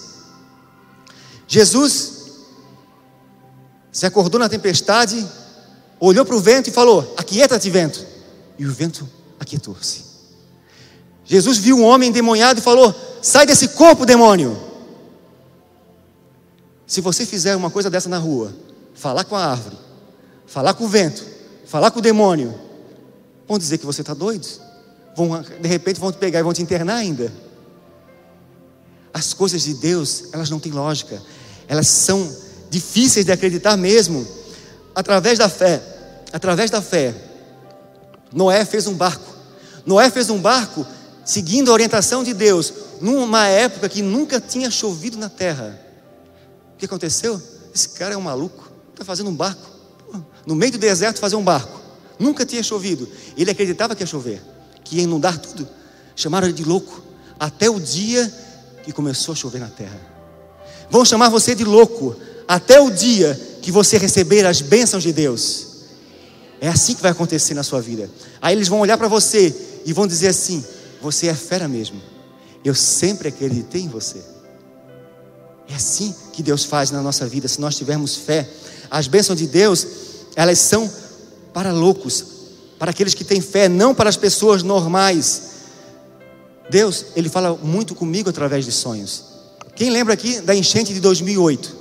[1.47, 2.13] Jesus
[3.91, 5.25] se acordou na tempestade,
[5.99, 8.05] olhou para o vento e falou: Aquieta-te, vento.
[8.57, 9.07] E o vento
[9.39, 10.01] aquietou-se.
[11.23, 14.66] Jesus viu um homem endemoniado e falou: Sai desse corpo, demônio.
[16.87, 18.55] Se você fizer uma coisa dessa na rua,
[18.95, 19.77] falar com a árvore,
[20.47, 21.23] falar com o vento,
[21.65, 22.57] falar com o demônio,
[23.45, 24.47] vão dizer que você está doido.
[25.13, 27.31] Vão, de repente vão te pegar e vão te internar ainda.
[29.13, 31.21] As coisas de Deus, elas não têm lógica.
[31.67, 32.33] Elas são
[32.69, 34.25] difíceis de acreditar mesmo.
[34.95, 35.81] Através da fé,
[36.31, 37.13] através da fé,
[38.31, 39.35] Noé fez um barco.
[39.85, 40.85] Noé fez um barco
[41.25, 45.86] seguindo a orientação de Deus, numa época que nunca tinha chovido na terra.
[46.77, 47.41] O que aconteceu?
[47.73, 49.67] Esse cara é um maluco, está fazendo um barco.
[50.45, 51.81] No meio do deserto fazer um barco.
[52.19, 53.09] Nunca tinha chovido.
[53.35, 54.39] Ele acreditava que ia chover,
[54.83, 55.67] que ia inundar tudo.
[56.15, 57.01] Chamaram ele de louco.
[57.39, 58.31] Até o dia
[58.83, 59.99] que começou a chover na terra.
[60.87, 62.15] Vão chamar você de louco
[62.47, 65.67] até o dia que você receber as bênçãos de Deus.
[66.61, 68.07] É assim que vai acontecer na sua vida.
[68.39, 70.63] Aí eles vão olhar para você e vão dizer assim:
[71.01, 71.99] Você é fera mesmo.
[72.63, 74.36] Eu sempre acreditei em você.
[75.69, 78.47] É assim que Deus faz na nossa vida, se nós tivermos fé.
[78.89, 79.85] As bênçãos de Deus,
[80.35, 80.89] elas são
[81.53, 82.23] para loucos,
[82.79, 85.41] para aqueles que têm fé, não para as pessoas normais.
[86.69, 89.23] Deus, Ele fala muito comigo através de sonhos.
[89.75, 91.75] Quem lembra aqui da enchente de 2008?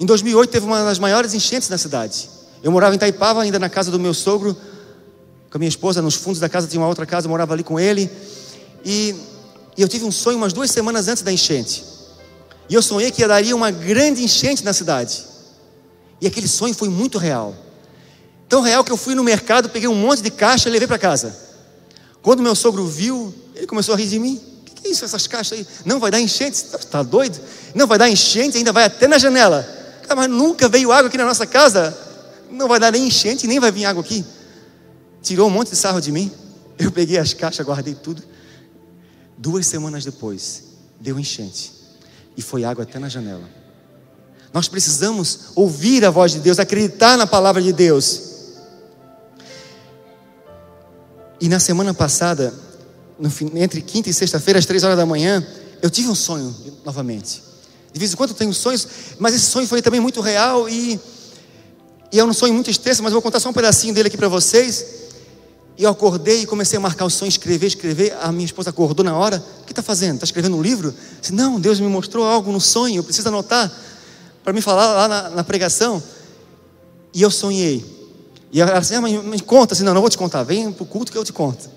[0.00, 2.28] Em 2008 teve uma das maiores enchentes na cidade.
[2.62, 4.56] Eu morava em Itaipava, ainda na casa do meu sogro,
[5.50, 7.64] com a minha esposa, nos fundos da casa tinha uma outra casa, eu morava ali
[7.64, 8.10] com ele.
[8.84, 9.14] E,
[9.76, 11.97] e eu tive um sonho umas duas semanas antes da enchente.
[12.68, 15.24] E eu sonhei que daria uma grande enchente na cidade.
[16.20, 17.54] E aquele sonho foi muito real.
[18.48, 20.98] Tão real que eu fui no mercado, peguei um monte de caixa e levei para
[20.98, 21.34] casa.
[22.20, 24.40] Quando meu sogro viu, ele começou a rir de mim.
[24.60, 25.66] O que é isso, essas caixas aí?
[25.84, 26.56] Não vai dar enchente?
[26.56, 27.40] Está doido?
[27.74, 29.66] Não vai dar enchente, ainda vai até na janela.
[30.02, 31.96] Cara, mas nunca veio água aqui na nossa casa.
[32.50, 34.24] Não vai dar nem enchente, nem vai vir água aqui.
[35.22, 36.30] Tirou um monte de sarro de mim.
[36.78, 38.22] Eu peguei as caixas, guardei tudo.
[39.36, 40.64] Duas semanas depois,
[41.00, 41.77] deu enchente
[42.38, 43.42] e foi água até na janela.
[44.54, 48.22] Nós precisamos ouvir a voz de Deus, acreditar na palavra de Deus.
[51.40, 52.54] E na semana passada,
[53.18, 55.44] no, entre quinta e sexta-feira, às três horas da manhã,
[55.82, 57.42] eu tive um sonho novamente.
[57.92, 58.86] De vez em quando eu tenho sonhos,
[59.18, 60.98] mas esse sonho foi também muito real e,
[62.12, 64.16] e é um sonho muito extenso, mas eu vou contar só um pedacinho dele aqui
[64.16, 65.07] para vocês.
[65.78, 68.16] E eu acordei e comecei a marcar o sonho, escrever, escrever.
[68.20, 69.42] A minha esposa acordou na hora.
[69.62, 70.14] O que está fazendo?
[70.14, 70.92] Está escrevendo um livro?
[71.20, 72.96] Disse, não, Deus me mostrou algo no sonho.
[72.96, 73.72] Eu preciso anotar
[74.42, 76.02] para me falar lá na, na, pregação.
[77.14, 77.84] E eu sonhei.
[78.50, 79.74] E ela disse, ah, mas me conta.
[79.74, 80.42] Assim, não, não vou te contar.
[80.42, 81.70] Vem para o culto que eu te conto.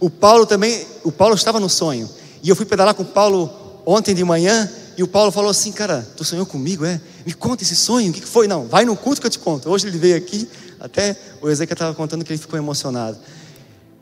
[0.00, 2.10] O Paulo também, o Paulo estava no sonho.
[2.42, 3.52] E eu fui pedalar com o Paulo
[3.86, 4.68] ontem de manhã.
[4.96, 7.00] E o Paulo falou assim, cara, tu sonhou comigo, é?
[7.24, 8.48] Me conta esse sonho, o que foi?
[8.48, 9.70] Não, vai no culto que eu te conto.
[9.70, 10.48] Hoje ele veio aqui,
[10.80, 13.18] Até o Ezequiel estava contando que ele ficou emocionado.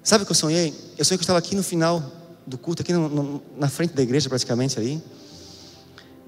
[0.02, 0.74] Sabe o que eu sonhei?
[0.96, 2.02] Eu sonhei que eu estava aqui no final
[2.46, 5.02] do culto, aqui no, no, na frente da igreja, praticamente ali.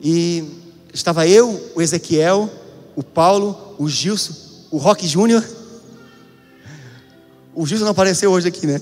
[0.01, 0.45] E
[0.93, 2.51] estava eu, o Ezequiel,
[2.97, 4.35] o Paulo, o Gilson,
[4.71, 5.45] o Rock Júnior.
[7.55, 8.81] O Gilson não apareceu hoje aqui, né?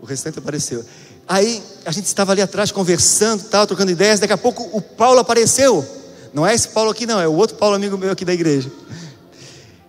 [0.00, 0.84] O restante apareceu.
[1.28, 4.20] Aí a gente estava ali atrás conversando, tal, trocando ideias.
[4.20, 5.84] Daqui a pouco o Paulo apareceu.
[6.32, 8.70] Não é esse Paulo aqui, não, é o outro Paulo, amigo meu aqui da igreja.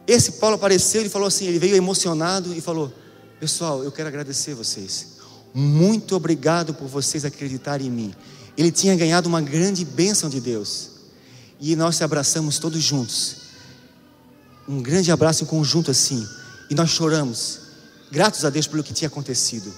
[0.07, 2.93] Esse Paulo apareceu e falou assim: ele veio emocionado e falou:
[3.39, 5.17] Pessoal, eu quero agradecer vocês.
[5.53, 8.15] Muito obrigado por vocês acreditarem em mim.
[8.57, 10.91] Ele tinha ganhado uma grande bênção de Deus.
[11.59, 13.35] E nós se abraçamos todos juntos.
[14.67, 16.27] Um grande abraço em conjunto assim.
[16.69, 17.59] E nós choramos,
[18.11, 19.73] gratos a Deus pelo que tinha acontecido.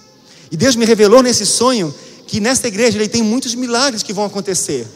[0.51, 1.93] E Deus me revelou nesse sonho
[2.27, 4.87] que nesta igreja ele tem muitos milagres que vão acontecer.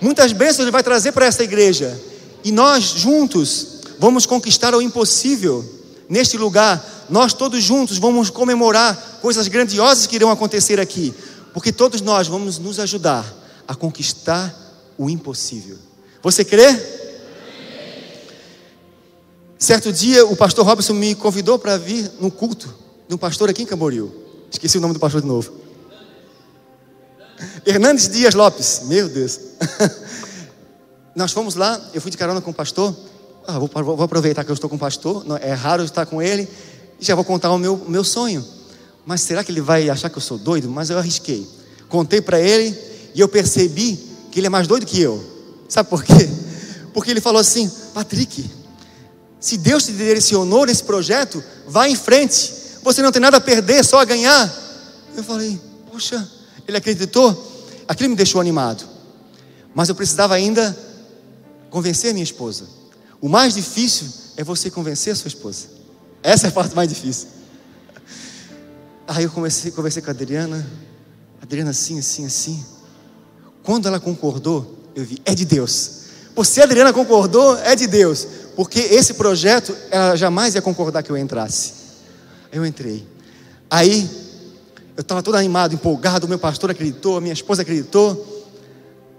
[0.00, 2.00] Muitas bênçãos ele vai trazer para esta igreja.
[2.42, 5.62] E nós juntos vamos conquistar o impossível
[6.08, 7.06] neste lugar.
[7.10, 11.14] Nós todos juntos vamos comemorar coisas grandiosas que irão acontecer aqui,
[11.52, 13.24] porque todos nós vamos nos ajudar
[13.68, 14.56] a conquistar
[14.96, 15.76] o impossível.
[16.22, 16.98] Você crê?
[19.58, 22.74] Certo dia, o pastor Robson me convidou para vir no culto
[23.06, 24.10] de um pastor aqui em Camboriú.
[24.50, 25.52] Esqueci o nome do pastor de novo.
[27.66, 28.82] Hernandes Dias Lopes.
[28.84, 29.38] Meu Deus.
[31.14, 32.96] Nós fomos lá, eu fui de carona com o pastor.
[33.46, 35.24] Ah, vou, vou, aproveitar que eu estou com o pastor.
[35.40, 36.48] é raro estar com ele.
[37.00, 38.44] E já vou contar o meu, meu sonho.
[39.04, 40.68] Mas será que ele vai achar que eu sou doido?
[40.70, 41.46] Mas eu arrisquei.
[41.88, 42.76] Contei para ele
[43.14, 43.96] e eu percebi
[44.30, 45.22] que ele é mais doido que eu.
[45.68, 46.28] Sabe por quê?
[46.92, 48.48] Porque ele falou assim: Patrick,
[49.40, 52.52] se Deus te direcionou nesse projeto, vá em frente.
[52.82, 54.52] Você não tem nada a perder, só a ganhar.
[55.16, 56.28] Eu falei: Poxa,
[56.68, 57.48] ele acreditou.
[57.88, 58.84] Aquilo me deixou animado.
[59.74, 60.76] Mas eu precisava ainda
[61.70, 62.79] convencer a minha esposa.
[63.20, 64.06] O mais difícil
[64.36, 65.68] é você convencer a sua esposa.
[66.22, 67.28] Essa é a parte mais difícil.
[69.06, 70.66] Aí eu comecei, conversei com a Adriana.
[71.42, 72.64] Adriana, assim, assim, assim.
[73.62, 76.00] Quando ela concordou, eu vi, é de Deus.
[76.34, 78.26] Por se a Adriana concordou, é de Deus.
[78.56, 81.72] Porque esse projeto, ela jamais ia concordar que eu entrasse.
[82.52, 83.06] Eu entrei.
[83.68, 84.08] Aí,
[84.96, 86.28] eu estava todo animado, empolgado.
[86.28, 88.48] Meu pastor acreditou, a minha esposa acreditou.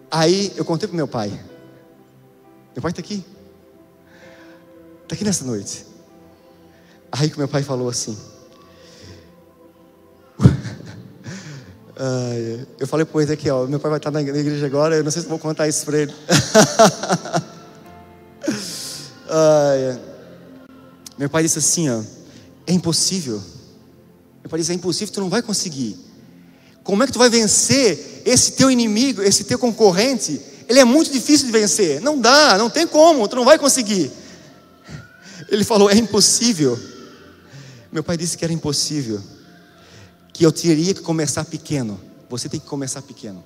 [0.10, 1.30] Aí, eu contei para meu pai.
[2.74, 3.24] Meu pai está aqui.
[5.12, 5.86] Está aqui nessa noite.
[7.12, 8.18] Aí que meu pai falou assim.
[12.80, 15.22] eu falei para o Ezequiel, meu pai vai estar na igreja agora, eu não sei
[15.22, 16.14] se vou contar isso para ele.
[21.20, 22.02] meu pai disse assim, ó,
[22.66, 23.44] é impossível.
[24.42, 26.00] Meu pai disse, é impossível, tu não vai conseguir.
[26.86, 30.40] Como é que tu vai vencer esse teu inimigo, esse teu concorrente?
[30.70, 32.00] Ele é muito difícil de vencer.
[32.00, 34.21] Não dá, não tem como, tu não vai conseguir.
[35.52, 36.80] Ele falou, é impossível.
[37.92, 39.22] Meu pai disse que era impossível,
[40.32, 42.00] que eu teria que começar pequeno.
[42.30, 43.44] Você tem que começar pequeno.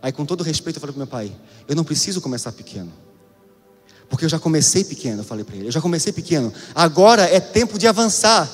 [0.00, 1.32] Aí, com todo respeito, eu falei para meu pai:
[1.68, 2.90] eu não preciso começar pequeno,
[4.08, 5.20] porque eu já comecei pequeno.
[5.20, 6.52] Eu falei para ele: eu já comecei pequeno.
[6.74, 8.50] Agora é tempo de avançar.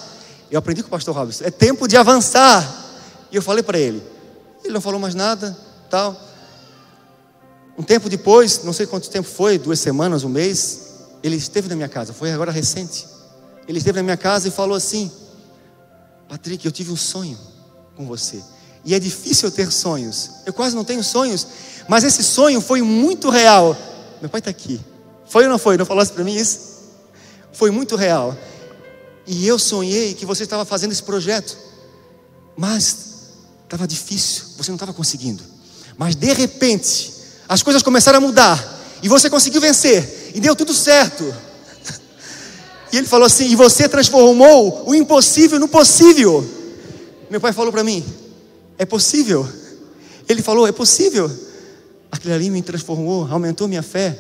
[0.51, 2.87] Eu aprendi com o pastor Robson: é tempo de avançar.
[3.31, 4.03] E eu falei para ele.
[4.65, 5.57] Ele não falou mais nada,
[5.89, 6.21] tal.
[7.79, 10.88] Um tempo depois, não sei quanto tempo foi, duas semanas, um mês,
[11.23, 12.13] ele esteve na minha casa.
[12.13, 13.07] Foi agora recente.
[13.67, 15.11] Ele esteve na minha casa e falou assim:
[16.29, 17.39] Patrick, eu tive um sonho
[17.97, 18.43] com você.
[18.85, 20.31] E é difícil eu ter sonhos.
[20.47, 21.47] Eu quase não tenho sonhos.
[21.89, 23.77] Mas esse sonho foi muito real.
[24.21, 24.81] Meu pai está aqui.
[25.27, 25.77] Foi ou não foi?
[25.77, 26.79] Não falasse para mim isso?
[27.53, 28.37] Foi muito real.
[29.27, 31.57] E eu sonhei que você estava fazendo esse projeto.
[32.57, 32.97] Mas
[33.65, 34.45] estava difícil.
[34.57, 35.43] Você não estava conseguindo.
[35.97, 37.13] Mas de repente,
[37.49, 38.79] as coisas começaram a mudar.
[39.03, 40.18] E você conseguiu vencer.
[40.35, 41.35] E deu tudo certo.
[42.93, 46.45] E ele falou assim: E você transformou o impossível no possível.
[47.31, 48.05] Meu pai falou para mim:
[48.79, 49.49] É possível.
[50.29, 51.31] Ele falou: É possível.
[52.11, 54.19] Aquilo ali me transformou, aumentou minha fé.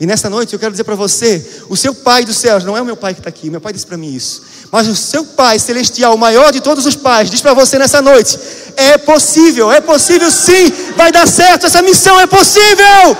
[0.00, 2.80] E nessa noite eu quero dizer para você: o seu Pai dos céus, não é
[2.80, 4.42] o meu Pai que está aqui, meu Pai disse para mim isso,
[4.72, 8.00] mas o seu Pai celestial, o maior de todos os pais, diz para você nessa
[8.00, 8.38] noite:
[8.76, 13.16] é possível, é possível sim, vai dar certo, essa missão é possível.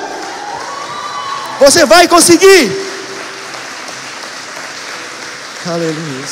[1.61, 2.73] Você vai conseguir.
[5.67, 6.27] Aleluia.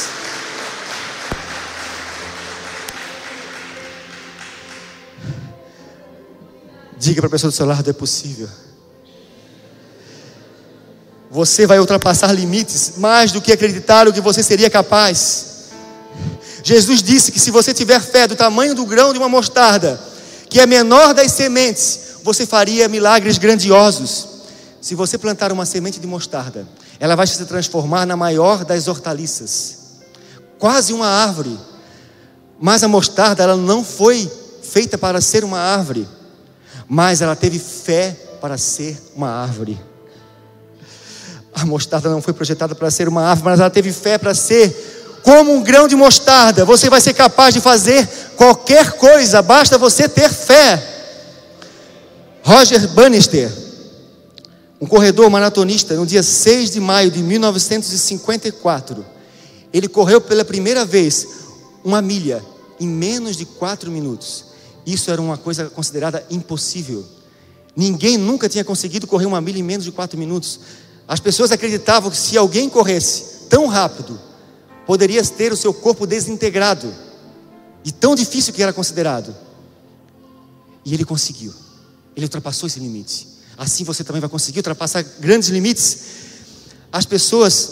[6.96, 8.48] Diga para a pessoa do seu lado: é possível.
[11.30, 15.68] Você vai ultrapassar limites mais do que acreditaram que você seria capaz.
[16.64, 20.00] Jesus disse que se você tiver fé do tamanho do grão de uma mostarda,
[20.48, 24.27] que é menor das sementes, você faria milagres grandiosos.
[24.80, 26.66] Se você plantar uma semente de mostarda,
[27.00, 29.78] ela vai se transformar na maior das hortaliças,
[30.58, 31.58] quase uma árvore.
[32.60, 34.30] Mas a mostarda, ela não foi
[34.62, 36.08] feita para ser uma árvore,
[36.88, 39.80] mas ela teve fé para ser uma árvore.
[41.52, 45.20] A mostarda não foi projetada para ser uma árvore, mas ela teve fé para ser
[45.22, 46.64] como um grão de mostarda.
[46.64, 50.82] Você vai ser capaz de fazer qualquer coisa, basta você ter fé.
[52.42, 53.50] Roger Bannister,
[54.80, 59.04] um corredor maratonista, no dia 6 de maio de 1954,
[59.72, 61.26] ele correu pela primeira vez
[61.84, 62.44] uma milha
[62.78, 64.44] em menos de quatro minutos.
[64.86, 67.04] Isso era uma coisa considerada impossível.
[67.74, 70.60] Ninguém nunca tinha conseguido correr uma milha em menos de quatro minutos.
[71.06, 74.18] As pessoas acreditavam que se alguém corresse tão rápido,
[74.86, 76.94] poderia ter o seu corpo desintegrado,
[77.82, 79.34] de tão difícil que era considerado.
[80.84, 81.52] E ele conseguiu,
[82.14, 83.37] ele ultrapassou esse limite.
[83.58, 85.98] Assim você também vai conseguir ultrapassar grandes limites.
[86.92, 87.70] As pessoas,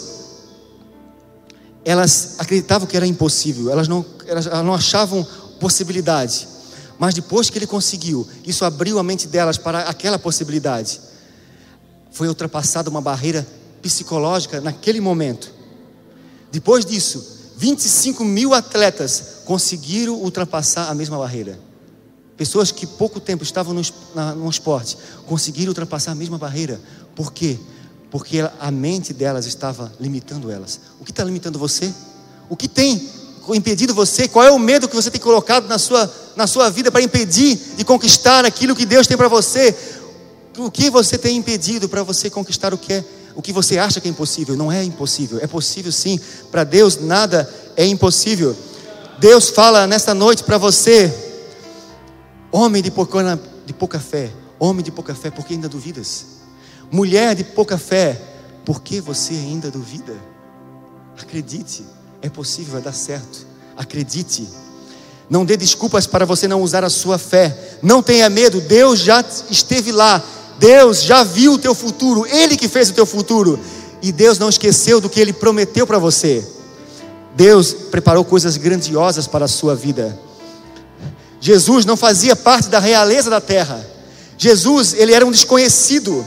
[1.83, 5.25] elas acreditavam que era impossível, elas não, elas não achavam
[5.59, 6.47] possibilidade.
[6.99, 10.99] Mas depois que ele conseguiu, isso abriu a mente delas para aquela possibilidade
[12.17, 13.45] foi ultrapassada uma barreira
[13.79, 15.53] psicológica naquele momento.
[16.51, 21.59] Depois disso, 25 mil atletas conseguiram ultrapassar a mesma barreira.
[22.37, 23.81] Pessoas que pouco tempo estavam no,
[24.13, 24.95] na, no esporte
[25.25, 26.79] conseguiram ultrapassar a mesma barreira.
[27.15, 27.57] Por quê?
[28.11, 30.79] Porque a mente delas estava limitando elas.
[30.99, 31.91] O que está limitando você?
[32.47, 33.09] O que tem
[33.49, 34.27] impedido você?
[34.27, 37.59] Qual é o medo que você tem colocado na sua, na sua vida para impedir
[37.75, 39.75] de conquistar aquilo que Deus tem para você?
[40.57, 43.03] O que você tem impedido para você conquistar o que é,
[43.35, 44.55] o que você acha que é impossível?
[44.55, 46.19] Não é impossível, é possível sim.
[46.51, 48.55] Para Deus nada é impossível.
[49.19, 51.26] Deus fala nesta noite para você,
[52.57, 56.25] homem de pouca, de pouca fé, homem de pouca fé, por que ainda duvidas?
[56.91, 58.19] Mulher de pouca fé,
[58.65, 60.15] por que você ainda duvida?
[61.19, 61.85] Acredite,
[62.21, 63.45] é possível, vai dar certo.
[63.75, 64.47] Acredite.
[65.29, 67.77] Não dê desculpas para você não usar a sua fé.
[67.81, 70.23] Não tenha medo, Deus já esteve lá
[70.59, 73.59] Deus já viu o teu futuro, Ele que fez o teu futuro,
[74.01, 76.45] e Deus não esqueceu do que Ele prometeu para você.
[77.35, 80.17] Deus preparou coisas grandiosas para a sua vida.
[81.39, 83.85] Jesus não fazia parte da realeza da terra.
[84.37, 86.25] Jesus, ele era um desconhecido.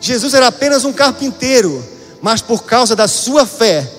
[0.00, 1.84] Jesus era apenas um carpinteiro,
[2.20, 3.90] mas por causa da sua fé,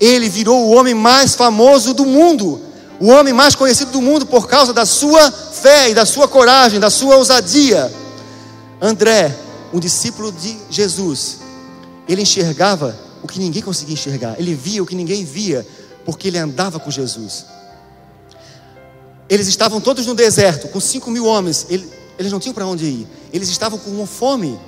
[0.00, 2.60] ele virou o homem mais famoso do mundo,
[3.00, 6.80] o homem mais conhecido do mundo por causa da sua fé e da sua coragem,
[6.80, 7.92] da sua ousadia.
[8.80, 9.34] André,
[9.72, 11.38] um discípulo de Jesus,
[12.08, 15.66] ele enxergava o que ninguém conseguia enxergar, ele via o que ninguém via,
[16.04, 17.46] porque ele andava com Jesus.
[19.28, 22.84] Eles estavam todos no deserto, com cinco mil homens, ele, eles não tinham para onde
[22.84, 24.58] ir, eles estavam com fome.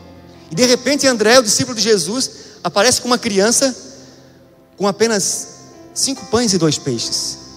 [0.51, 2.31] E de repente, André, o discípulo de Jesus,
[2.65, 3.75] aparece com uma criança
[4.77, 5.49] com apenas
[5.95, 7.49] cinco pães e dois peixes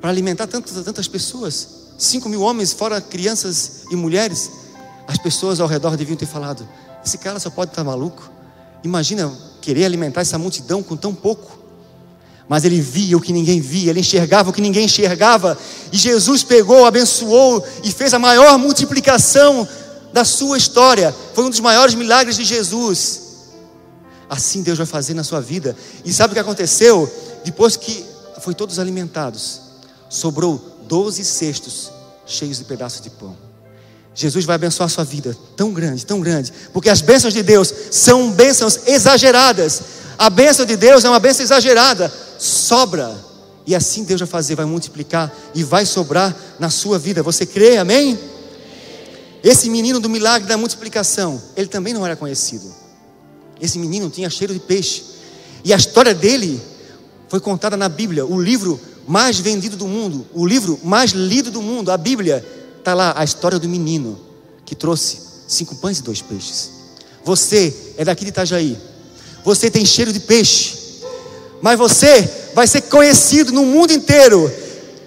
[0.00, 1.68] para alimentar tantas, tantas pessoas.
[1.98, 4.50] Cinco mil homens, fora crianças e mulheres.
[5.06, 6.66] As pessoas ao redor deviam ter falado:
[7.04, 8.30] esse cara só pode estar maluco.
[8.82, 11.59] Imagina querer alimentar essa multidão com tão pouco.
[12.50, 15.56] Mas ele via o que ninguém via, ele enxergava o que ninguém enxergava.
[15.92, 19.68] E Jesus pegou, abençoou e fez a maior multiplicação
[20.12, 21.14] da sua história.
[21.32, 23.20] Foi um dos maiores milagres de Jesus.
[24.28, 25.76] Assim Deus vai fazer na sua vida.
[26.04, 27.08] E sabe o que aconteceu?
[27.44, 28.04] Depois que
[28.40, 29.60] foi todos alimentados,
[30.08, 31.92] sobrou doze cestos
[32.26, 33.36] cheios de pedaços de pão.
[34.12, 37.72] Jesus vai abençoar a sua vida, tão grande, tão grande, porque as bênçãos de Deus
[37.92, 39.82] são bênçãos exageradas.
[40.18, 43.16] A bênção de Deus é uma bênção exagerada, sobra.
[43.66, 47.22] E assim Deus vai fazer, vai multiplicar e vai sobrar na sua vida.
[47.22, 48.18] Você crê, amém?
[49.42, 52.72] Esse menino do milagre da multiplicação, ele também não era conhecido.
[53.60, 55.04] Esse menino tinha cheiro de peixe.
[55.64, 56.60] E a história dele
[57.28, 61.62] foi contada na Bíblia, o livro mais vendido do mundo, o livro mais lido do
[61.62, 62.44] mundo, a Bíblia
[62.80, 64.18] Está lá a história do menino
[64.64, 66.70] que trouxe cinco pães e dois peixes.
[67.22, 68.78] Você é daqui de Itajaí.
[69.44, 70.79] Você tem cheiro de peixe.
[71.60, 74.50] Mas você vai ser conhecido no mundo inteiro.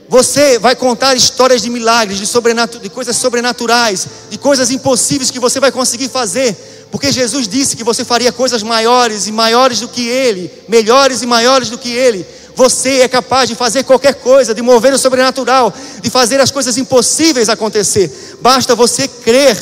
[0.07, 5.59] Você vai contar histórias de milagres, de, de coisas sobrenaturais, de coisas impossíveis que você
[5.59, 6.55] vai conseguir fazer.
[6.91, 11.25] Porque Jesus disse que você faria coisas maiores e maiores do que Ele, melhores e
[11.25, 12.23] maiores do que Ele.
[12.55, 16.77] Você é capaz de fazer qualquer coisa, de mover o sobrenatural, de fazer as coisas
[16.77, 18.37] impossíveis acontecer.
[18.41, 19.57] Basta você crer.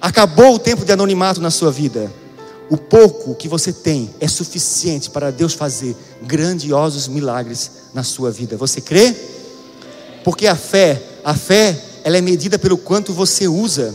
[0.00, 2.10] Acabou o tempo de anonimato na sua vida.
[2.68, 8.56] O pouco que você tem é suficiente para Deus fazer grandiosos milagres na sua vida.
[8.56, 9.14] Você crê?
[10.24, 13.94] Porque a fé, a fé, ela é medida pelo quanto você usa.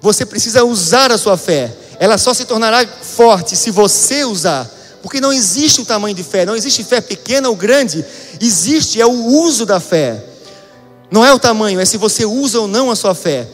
[0.00, 1.72] Você precisa usar a sua fé.
[2.00, 4.68] ela só se tornará forte se você usar.
[5.00, 8.04] Porque não existe o tamanho de fé, não existe fé pequena ou grande,
[8.40, 10.24] existe é o uso da fé.
[11.10, 13.46] Não é o tamanho, é se você usa ou não a sua fé.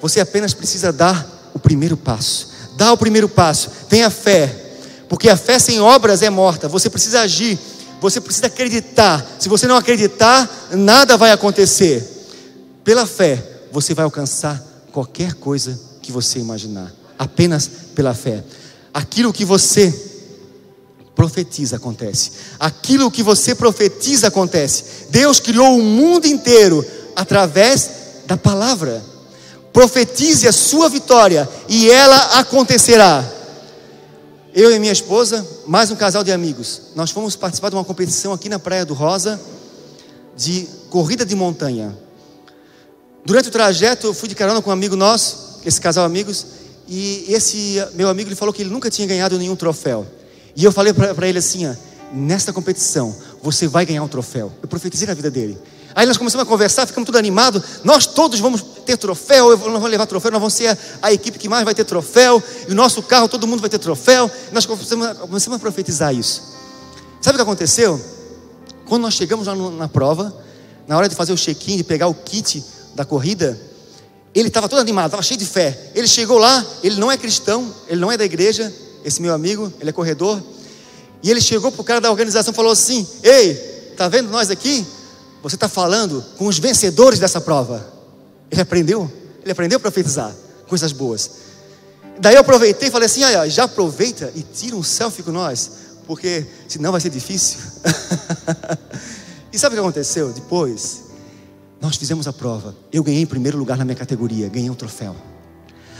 [0.00, 2.51] Você apenas precisa dar o primeiro passo.
[2.82, 4.52] Dá o primeiro passo, tenha fé,
[5.08, 6.68] porque a fé sem obras é morta.
[6.68, 7.56] Você precisa agir,
[8.00, 9.24] você precisa acreditar.
[9.38, 12.04] Se você não acreditar, nada vai acontecer.
[12.82, 14.60] Pela fé, você vai alcançar
[14.90, 18.42] qualquer coisa que você imaginar, apenas pela fé.
[18.92, 19.94] Aquilo que você
[21.14, 22.32] profetiza acontece.
[22.58, 25.06] Aquilo que você profetiza acontece.
[25.08, 27.90] Deus criou o mundo inteiro através
[28.26, 29.11] da palavra.
[29.72, 33.24] Profetize a sua vitória e ela acontecerá.
[34.54, 38.34] Eu e minha esposa, mais um casal de amigos, nós fomos participar de uma competição
[38.34, 39.40] aqui na Praia do Rosa
[40.36, 41.96] de corrida de montanha.
[43.24, 46.44] Durante o trajeto, eu fui de carona com um amigo nosso, esse casal amigos,
[46.86, 50.06] e esse meu amigo ele falou que ele nunca tinha ganhado nenhum troféu.
[50.54, 51.74] E eu falei para ele assim: ó,
[52.12, 54.52] nesta competição, você vai ganhar um troféu.
[54.60, 55.58] Eu profetizei na vida dele.
[55.94, 57.62] Aí nós começamos a conversar, ficamos tudo animados.
[57.84, 61.38] Nós todos vamos ter troféu, nós vamos levar troféu, nós vamos ser a, a, equipe
[61.38, 62.42] que mais vai ter troféu.
[62.68, 64.30] E o nosso carro, todo mundo vai ter troféu.
[64.50, 66.42] E nós começamos, começamos a profetizar isso.
[67.20, 68.00] Sabe o que aconteceu?
[68.86, 70.34] Quando nós chegamos lá no, na prova,
[70.86, 72.64] na hora de fazer o check-in, de pegar o kit
[72.94, 73.58] da corrida,
[74.34, 75.90] ele estava todo animado, estava cheio de fé.
[75.94, 78.72] Ele chegou lá, ele não é cristão, ele não é da igreja,
[79.04, 80.42] esse meu amigo, ele é corredor.
[81.22, 83.54] E ele chegou para o cara da organização e falou assim: Ei,
[83.96, 84.84] tá vendo nós aqui?
[85.42, 87.84] Você está falando com os vencedores dessa prova.
[88.50, 89.10] Ele aprendeu,
[89.42, 90.32] ele aprendeu a profetizar
[90.68, 91.30] coisas boas.
[92.20, 95.70] Daí eu aproveitei e falei assim: ah, já aproveita e tira um selfie com nós,
[96.06, 97.58] porque senão vai ser difícil.
[99.52, 101.02] e sabe o que aconteceu depois?
[101.80, 102.76] Nós fizemos a prova.
[102.92, 105.16] Eu ganhei em primeiro lugar na minha categoria, ganhei um troféu.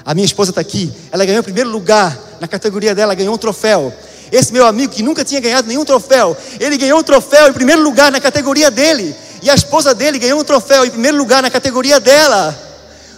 [0.05, 3.38] A minha esposa está aqui, ela ganhou em primeiro lugar na categoria dela, ganhou um
[3.38, 3.93] troféu.
[4.30, 7.82] Esse meu amigo que nunca tinha ganhado nenhum troféu, ele ganhou um troféu em primeiro
[7.82, 9.14] lugar na categoria dele.
[9.43, 12.57] E a esposa dele ganhou um troféu em primeiro lugar na categoria dela.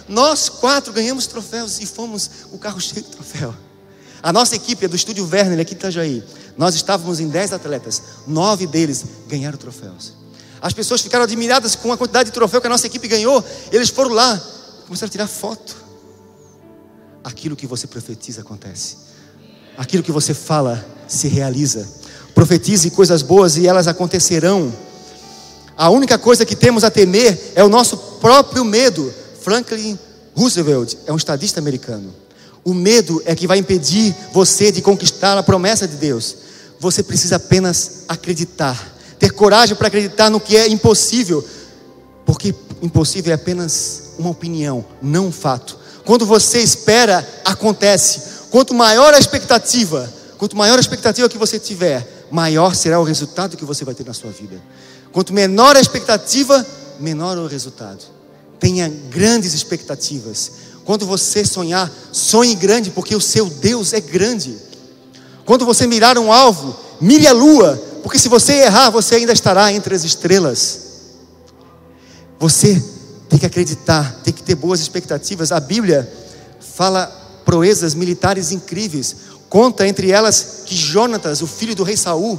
[0.07, 3.53] Nós quatro ganhamos troféus e fomos o carro cheio de troféu.
[4.21, 6.23] A nossa equipe é do Estúdio Werner aqui em Itajaí.
[6.57, 10.13] Nós estávamos em dez atletas, nove deles ganharam troféus.
[10.61, 13.43] As pessoas ficaram admiradas com a quantidade de troféu que a nossa equipe ganhou.
[13.71, 14.41] Eles foram lá,
[14.87, 15.75] começaram a tirar foto.
[17.23, 18.97] Aquilo que você profetiza acontece.
[19.77, 21.87] Aquilo que você fala se realiza.
[22.33, 24.73] Profetize coisas boas e elas acontecerão.
[25.77, 29.13] A única coisa que temos a temer é o nosso próprio medo.
[29.41, 29.99] Franklin
[30.35, 32.13] Roosevelt é um estadista americano.
[32.63, 36.35] O medo é que vai impedir você de conquistar a promessa de Deus.
[36.79, 41.45] Você precisa apenas acreditar, ter coragem para acreditar no que é impossível,
[42.25, 45.77] porque impossível é apenas uma opinião, não um fato.
[46.05, 48.47] Quando você espera, acontece.
[48.49, 53.57] Quanto maior a expectativa, quanto maior a expectativa que você tiver, maior será o resultado
[53.57, 54.61] que você vai ter na sua vida.
[55.15, 56.67] Quanto menor a expectativa,
[56.99, 58.03] menor o resultado.
[58.59, 60.51] Tenha grandes expectativas.
[60.83, 64.57] Quando você sonhar, sonhe grande, porque o seu Deus é grande.
[65.45, 69.71] Quando você mirar um alvo, mire a lua, porque se você errar, você ainda estará
[69.71, 70.79] entre as estrelas.
[72.37, 72.83] Você
[73.29, 75.53] tem que acreditar, tem que ter boas expectativas.
[75.53, 76.11] A Bíblia
[76.59, 77.05] fala
[77.45, 79.15] proezas militares incríveis.
[79.47, 82.37] Conta entre elas que Jonatas, o filho do rei Saul,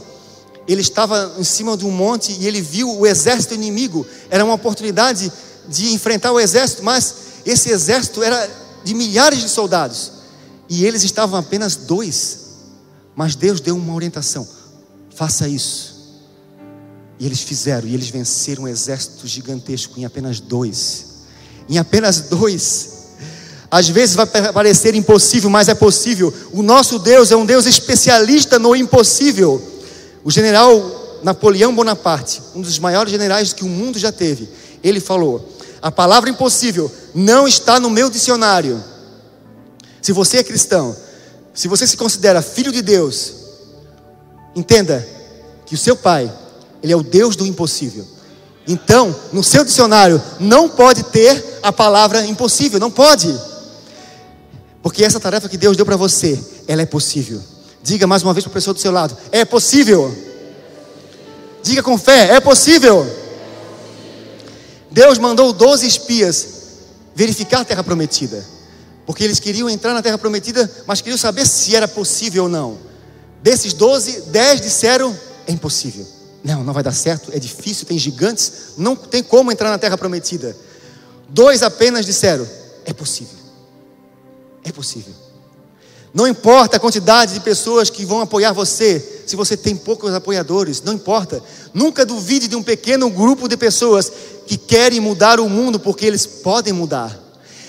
[0.67, 4.07] ele estava em cima de um monte e ele viu o exército inimigo.
[4.29, 5.33] Era uma oportunidade
[5.69, 7.14] de enfrentar o exército, mas
[7.45, 8.49] esse exército era
[8.85, 10.12] de milhares de soldados
[10.69, 12.47] e eles estavam apenas dois.
[13.14, 14.47] Mas Deus deu uma orientação:
[15.14, 15.97] faça isso.
[17.19, 21.07] E eles fizeram, e eles venceram um exército gigantesco em apenas dois.
[21.69, 22.95] Em apenas dois.
[23.71, 26.33] Às vezes vai parecer impossível, mas é possível.
[26.53, 29.76] O nosso Deus é um Deus especialista no impossível.
[30.27, 34.49] O general Napoleão Bonaparte, um dos maiores generais que o mundo já teve,
[34.83, 38.83] ele falou: a palavra impossível não está no meu dicionário.
[40.03, 40.97] Se você é cristão,
[41.55, 43.35] se você se considera filho de Deus,
[44.57, 45.07] entenda
[45.64, 46.29] que o seu pai,
[46.83, 48.05] ele é o Deus do impossível.
[48.66, 53.33] Então, no seu dicionário não pode ter a palavra impossível, não pode.
[54.83, 57.41] Porque essa tarefa que Deus deu para você, ela é possível.
[57.87, 60.12] Diga mais uma vez para a pessoa do seu lado: é possível.
[61.62, 63.07] Diga com fé: é possível.
[64.91, 66.49] Deus mandou 12 espias
[67.14, 68.45] verificar a terra prometida.
[69.07, 72.76] Porque eles queriam entrar na terra prometida, mas queriam saber se era possível ou não.
[73.41, 75.16] Desses 12, 10 disseram:
[75.47, 76.05] é impossível.
[76.43, 79.97] Não, não vai dar certo, é difícil, tem gigantes, não tem como entrar na terra
[79.97, 80.57] prometida.
[81.28, 82.49] Dois apenas disseram:
[82.84, 83.39] é possível.
[84.64, 85.26] É possível.
[86.13, 90.81] Não importa a quantidade de pessoas que vão apoiar você, se você tem poucos apoiadores,
[90.83, 91.43] não importa.
[91.75, 94.11] Nunca duvide de um pequeno grupo de pessoas
[94.47, 97.15] que querem mudar o mundo porque eles podem mudar.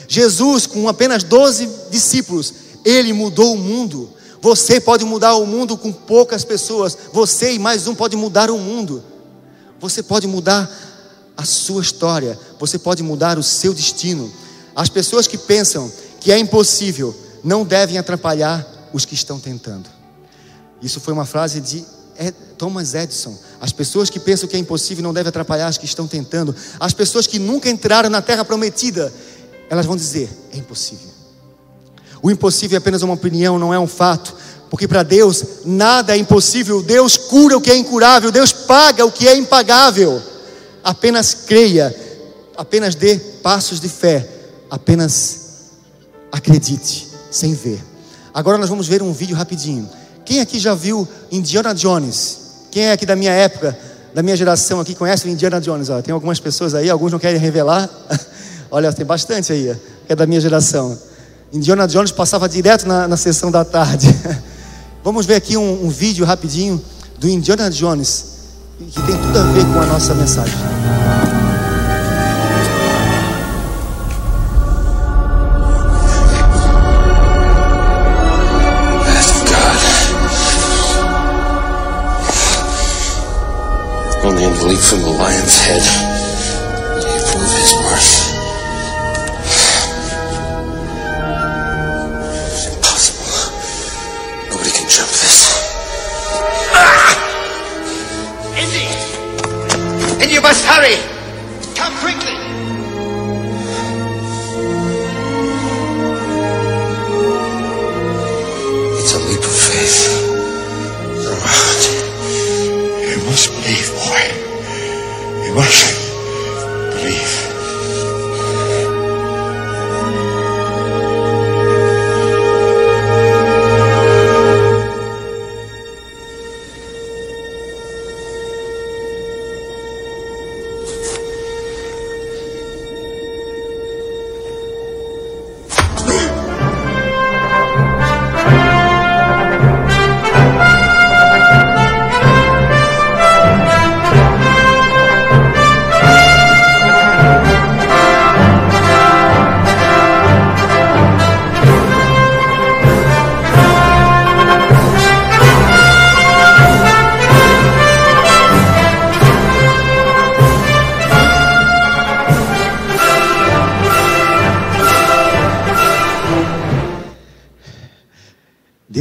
[0.08, 2.54] Jesus, com apenas 12 discípulos,
[2.86, 4.10] ele mudou o mundo.
[4.42, 6.98] Você pode mudar o mundo com poucas pessoas.
[7.12, 9.04] Você e mais um pode mudar o mundo.
[9.80, 10.72] Você pode mudar
[11.36, 12.40] a sua história.
[12.60, 14.32] Você pode mudar o seu destino.
[14.76, 17.14] As pessoas que pensam que é impossível
[17.44, 19.90] não devem atrapalhar os que estão tentando.
[20.82, 21.86] Isso foi uma frase de
[22.58, 23.38] Thomas Edison.
[23.62, 26.56] As pessoas que pensam que é impossível não devem atrapalhar as que estão tentando.
[26.80, 29.14] As pessoas que nunca entraram na terra prometida,
[29.70, 31.10] elas vão dizer: é impossível.
[32.22, 34.36] O impossível é apenas uma opinião, não é um fato.
[34.70, 36.82] Porque para Deus nada é impossível.
[36.82, 40.22] Deus cura o que é incurável, Deus paga o que é impagável.
[40.84, 41.96] Apenas creia,
[42.56, 44.28] apenas dê passos de fé,
[44.70, 45.48] apenas
[46.32, 47.84] acredite, sem ver.
[48.34, 49.90] Agora nós vamos ver um vídeo rapidinho.
[50.26, 52.40] Quem aqui já viu Indiana Jones?
[52.70, 53.78] Quem é aqui da minha época,
[54.14, 55.88] da minha geração aqui, conhece o Indiana Jones?
[56.04, 57.90] Tem algumas pessoas aí, alguns não querem revelar.
[58.70, 59.76] Olha, tem bastante aí,
[60.06, 60.98] que é da minha geração.
[61.52, 64.08] Indiana Jones passava direto na, na sessão da tarde.
[65.04, 66.84] Vamos ver aqui um, um vídeo rapidinho
[67.18, 68.26] do Indiana Jones,
[68.78, 71.37] que tem tudo a ver com a nossa mensagem.
[84.48, 86.07] dangling from the lion's head.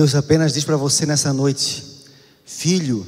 [0.07, 1.83] Deus apenas diz para você nessa noite:
[2.45, 3.05] Filho,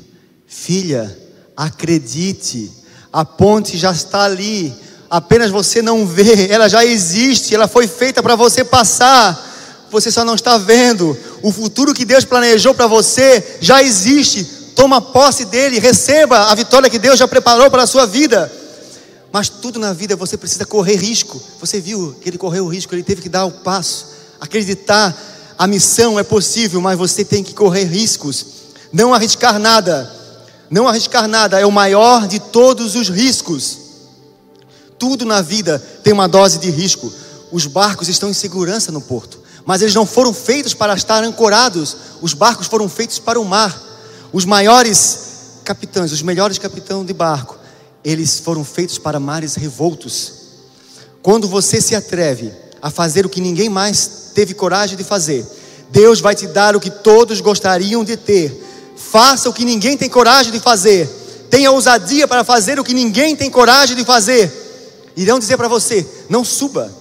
[0.49, 1.17] filha,
[1.57, 2.73] acredite,
[3.13, 4.75] a ponte já está ali,
[5.09, 10.25] apenas você não vê, ela já existe, ela foi feita para você passar, você só
[10.25, 11.17] não está vendo.
[11.41, 14.43] O futuro que Deus planejou para você já existe,
[14.75, 18.51] toma posse dele, receba a vitória que Deus já preparou para a sua vida.
[19.31, 21.41] Mas tudo na vida você precisa correr risco.
[21.61, 24.09] Você viu que ele correu o risco, ele teve que dar o passo,
[24.41, 25.17] acreditar.
[25.59, 28.47] A missão é possível, mas você tem que correr riscos.
[28.93, 30.11] Não arriscar nada.
[30.71, 33.79] Não arriscar nada é o maior de todos os riscos.
[34.99, 37.13] Tudo na vida tem uma dose de risco.
[37.51, 41.97] Os barcos estão em segurança no porto, mas eles não foram feitos para estar ancorados.
[42.21, 43.83] Os barcos foram feitos para o mar.
[44.33, 45.19] Os maiores
[45.65, 47.59] capitães, os melhores capitães de barco,
[48.05, 50.33] eles foram feitos para mares revoltos.
[51.21, 55.45] Quando você se atreve a fazer o que ninguém mais teve coragem de fazer,
[55.91, 58.95] Deus vai te dar o que todos gostariam de ter.
[58.97, 61.11] Faça o que ninguém tem coragem de fazer.
[61.51, 64.49] Tenha ousadia para fazer o que ninguém tem coragem de fazer.
[65.17, 66.95] Irão dizer para você: não suba,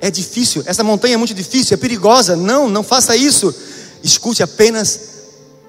[0.00, 2.36] é difícil, essa montanha é muito difícil, é perigosa.
[2.36, 3.52] Não, não faça isso.
[4.00, 5.00] Escute apenas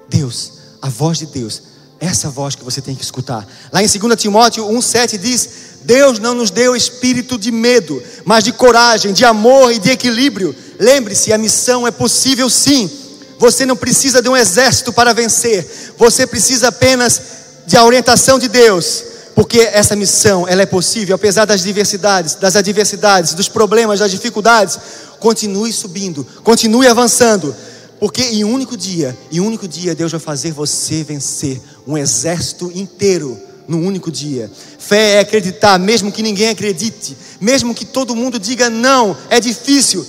[0.08, 1.62] Deus, a voz de Deus.
[1.98, 3.44] Essa voz que você tem que escutar.
[3.72, 5.48] Lá em 2 Timóteo 1,7 diz:
[5.82, 10.54] Deus não nos deu espírito de medo, mas de coragem, de amor e de equilíbrio.
[10.78, 12.90] Lembre-se, a missão é possível sim.
[13.38, 15.94] Você não precisa de um exército para vencer.
[15.96, 17.20] Você precisa apenas
[17.66, 19.04] de orientação de Deus.
[19.34, 24.78] Porque essa missão, ela é possível, apesar das diversidades, das adversidades, dos problemas, das dificuldades.
[25.20, 27.54] Continue subindo, continue avançando.
[28.00, 31.96] Porque em um único dia, em um único dia, Deus vai fazer você vencer um
[31.96, 34.50] exército inteiro num único dia.
[34.78, 40.04] Fé é acreditar, mesmo que ninguém acredite, mesmo que todo mundo diga não, é difícil.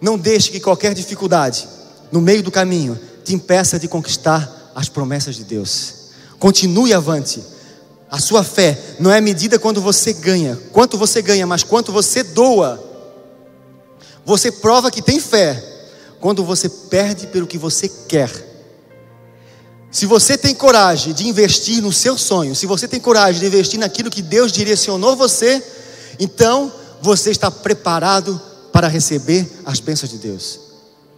[0.00, 1.66] Não deixe que qualquer dificuldade,
[2.12, 5.94] no meio do caminho te impeça de conquistar as promessas de Deus.
[6.38, 7.42] Continue avante.
[8.10, 12.22] A sua fé não é medida quando você ganha, quanto você ganha, mas quanto você
[12.22, 12.82] doa.
[14.24, 15.62] Você prova que tem fé
[16.20, 18.30] quando você perde pelo que você quer.
[19.90, 23.80] Se você tem coragem de investir no seu sonho, se você tem coragem de investir
[23.80, 25.62] naquilo que Deus direcionou você,
[26.18, 28.40] então você está preparado
[28.76, 30.60] para receber as bênçãos de Deus.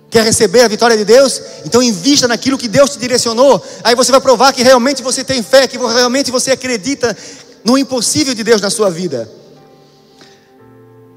[0.09, 1.43] Quer receber a vitória de Deus?
[1.65, 3.61] Então invista naquilo que Deus te direcionou.
[3.83, 7.17] Aí você vai provar que realmente você tem fé, que realmente você acredita
[7.65, 9.29] no impossível de Deus na sua vida.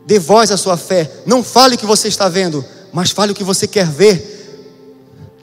[0.08, 1.12] Dê voz à sua fé.
[1.28, 4.66] Não fale o que você está vendo, mas fale o que você quer ver.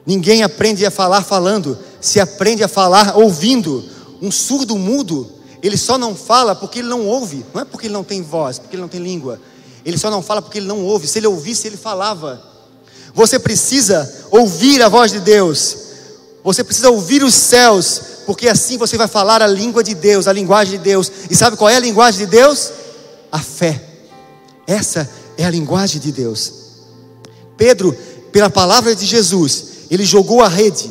[0.05, 3.85] Ninguém aprende a falar falando, se aprende a falar ouvindo.
[4.21, 5.31] Um surdo mudo,
[5.63, 7.45] ele só não fala porque ele não ouve.
[7.53, 9.39] Não é porque ele não tem voz, porque ele não tem língua.
[9.85, 11.07] Ele só não fala porque ele não ouve.
[11.07, 12.41] Se ele ouvisse, ele falava.
[13.13, 15.77] Você precisa ouvir a voz de Deus.
[16.43, 20.33] Você precisa ouvir os céus, porque assim você vai falar a língua de Deus, a
[20.33, 21.11] linguagem de Deus.
[21.29, 22.71] E sabe qual é a linguagem de Deus?
[23.31, 23.81] A fé.
[24.65, 26.53] Essa é a linguagem de Deus.
[27.57, 27.95] Pedro,
[28.31, 30.89] pela palavra de Jesus, ele jogou a rede,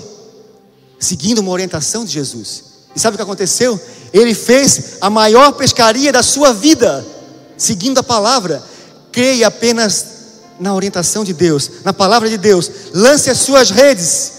[0.98, 2.64] seguindo uma orientação de Jesus.
[2.94, 3.80] E sabe o que aconteceu?
[4.12, 7.06] Ele fez a maior pescaria da sua vida,
[7.56, 8.62] seguindo a palavra.
[9.18, 10.06] Creia apenas
[10.60, 12.70] na orientação de Deus, na palavra de Deus.
[12.94, 14.32] Lance as suas redes.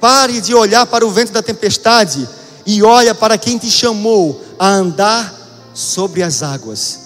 [0.00, 2.28] Pare de olhar para o vento da tempestade
[2.66, 5.32] e olha para quem te chamou a andar
[5.72, 6.98] sobre as águas.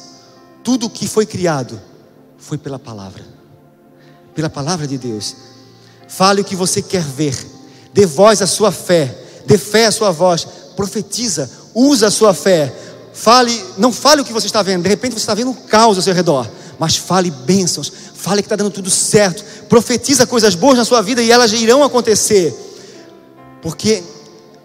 [0.64, 1.78] Tudo o que foi criado
[2.38, 3.22] foi pela palavra.
[4.34, 5.36] Pela palavra de Deus.
[6.08, 7.36] Fale o que você quer ver.
[7.92, 9.14] Dê voz à sua fé.
[9.44, 10.48] Dê fé à sua voz.
[10.74, 11.50] Profetiza.
[11.74, 12.74] Usa a sua fé.
[13.12, 14.84] Fale, não fale o que você está vendo.
[14.84, 16.48] De repente você está vendo um caos ao seu redor.
[16.78, 19.44] Mas fale bênçãos, Fale que está dando tudo certo.
[19.68, 22.52] Profetiza coisas boas na sua vida e elas irão acontecer.
[23.62, 24.02] Porque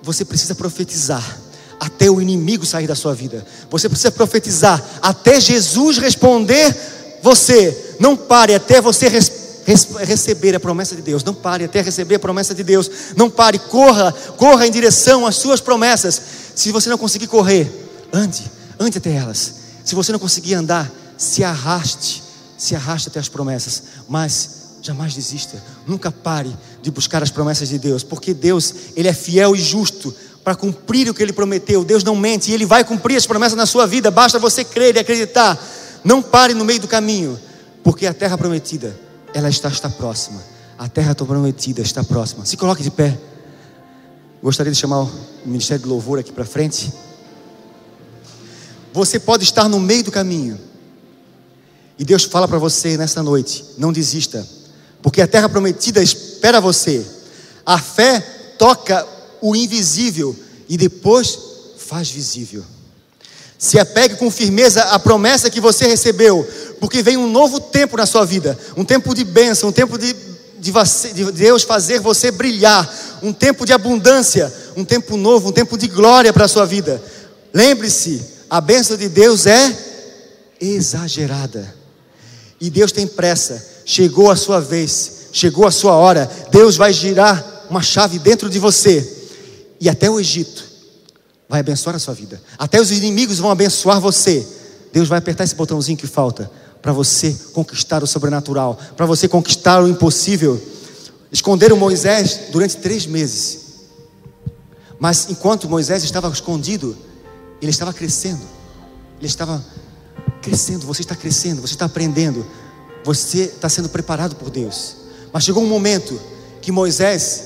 [0.01, 1.39] você precisa profetizar
[1.79, 3.45] até o inimigo sair da sua vida.
[3.69, 6.75] Você precisa profetizar até Jesus responder
[7.21, 7.95] você.
[7.99, 9.31] Não pare até você res,
[9.67, 11.23] res, receber a promessa de Deus.
[11.23, 12.89] Não pare até receber a promessa de Deus.
[13.15, 16.19] Não pare, corra, corra em direção às suas promessas.
[16.55, 17.71] Se você não conseguir correr,
[18.11, 19.53] ande, ande até elas.
[19.85, 22.23] Se você não conseguir andar, se arraste
[22.63, 25.61] se arrasta até as promessas, mas jamais desista.
[25.85, 30.15] Nunca pare de buscar as promessas de Deus, porque Deus, ele é fiel e justo
[30.43, 31.83] para cumprir o que ele prometeu.
[31.83, 34.09] Deus não mente e ele vai cumprir as promessas na sua vida.
[34.09, 35.61] Basta você crer e acreditar.
[36.05, 37.37] Não pare no meio do caminho,
[37.83, 38.97] porque a terra prometida,
[39.33, 40.41] ela está, está próxima.
[40.77, 42.45] A terra prometida está próxima.
[42.45, 43.17] Se coloque de pé.
[44.41, 45.11] Gostaria de chamar o
[45.45, 46.93] Ministério de Louvor aqui para frente.
[48.93, 50.72] Você pode estar no meio do caminho
[51.97, 54.47] e Deus fala para você nesta noite: não desista,
[55.01, 57.05] porque a terra prometida espera você.
[57.65, 58.19] A fé
[58.57, 59.05] toca
[59.41, 60.35] o invisível
[60.67, 61.37] e depois
[61.77, 62.63] faz visível.
[63.57, 66.45] Se apegue com firmeza à promessa que você recebeu,
[66.79, 70.13] porque vem um novo tempo na sua vida um tempo de bênção, um tempo de,
[70.59, 70.71] de,
[71.13, 72.89] de Deus fazer você brilhar,
[73.21, 77.01] um tempo de abundância, um tempo novo, um tempo de glória para a sua vida.
[77.53, 79.73] Lembre-se, a bênção de Deus é
[80.59, 81.82] exagerada.
[82.63, 83.61] E Deus tem pressa.
[83.83, 86.31] Chegou a sua vez, chegou a sua hora.
[86.49, 89.27] Deus vai girar uma chave dentro de você.
[89.81, 90.63] E até o Egito
[91.49, 92.41] vai abençoar a sua vida.
[92.57, 94.47] Até os inimigos vão abençoar você.
[94.93, 96.49] Deus vai apertar esse botãozinho que falta
[96.81, 100.57] para você conquistar o sobrenatural, para você conquistar o impossível.
[101.33, 103.59] Esconderam Moisés durante três meses.
[104.97, 106.95] Mas enquanto Moisés estava escondido,
[107.61, 108.43] ele estava crescendo.
[109.19, 109.61] Ele estava
[110.43, 112.45] crescendo, você está crescendo, você está aprendendo,
[113.03, 114.97] você está sendo preparado por Deus.
[115.31, 116.19] Mas chegou um momento
[116.61, 117.45] que Moisés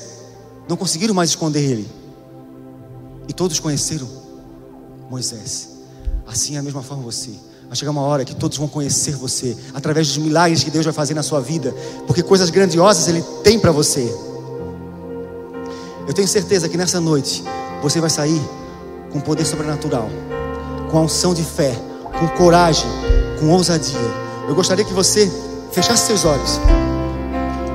[0.68, 1.88] não conseguiram mais esconder ele,
[3.28, 4.08] e todos conheceram
[5.08, 5.68] Moisés.
[6.26, 7.30] Assim é a mesma forma você.
[7.68, 10.92] Vai chegar uma hora que todos vão conhecer você através dos milagres que Deus vai
[10.92, 11.74] fazer na sua vida,
[12.06, 14.12] porque coisas grandiosas Ele tem para você.
[16.06, 17.44] Eu tenho certeza que nessa noite
[17.82, 18.40] você vai sair
[19.12, 20.08] com poder sobrenatural,
[20.90, 21.87] com a unção de fé
[22.18, 22.88] com coragem,
[23.38, 23.98] com ousadia.
[24.48, 25.30] Eu gostaria que você
[25.72, 26.60] fechasse seus olhos,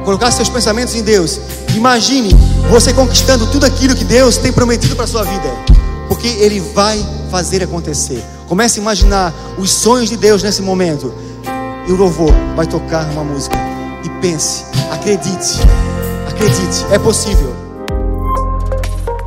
[0.03, 1.39] colocasse seus pensamentos em Deus.
[1.75, 2.29] Imagine
[2.69, 5.49] você conquistando tudo aquilo que Deus tem prometido para sua vida,
[6.07, 8.23] porque Ele vai fazer acontecer.
[8.47, 11.13] Comece a imaginar os sonhos de Deus nesse momento.
[11.87, 13.57] E o louvor vai tocar uma música.
[14.03, 15.59] E pense, acredite,
[16.27, 17.72] acredite, é possível.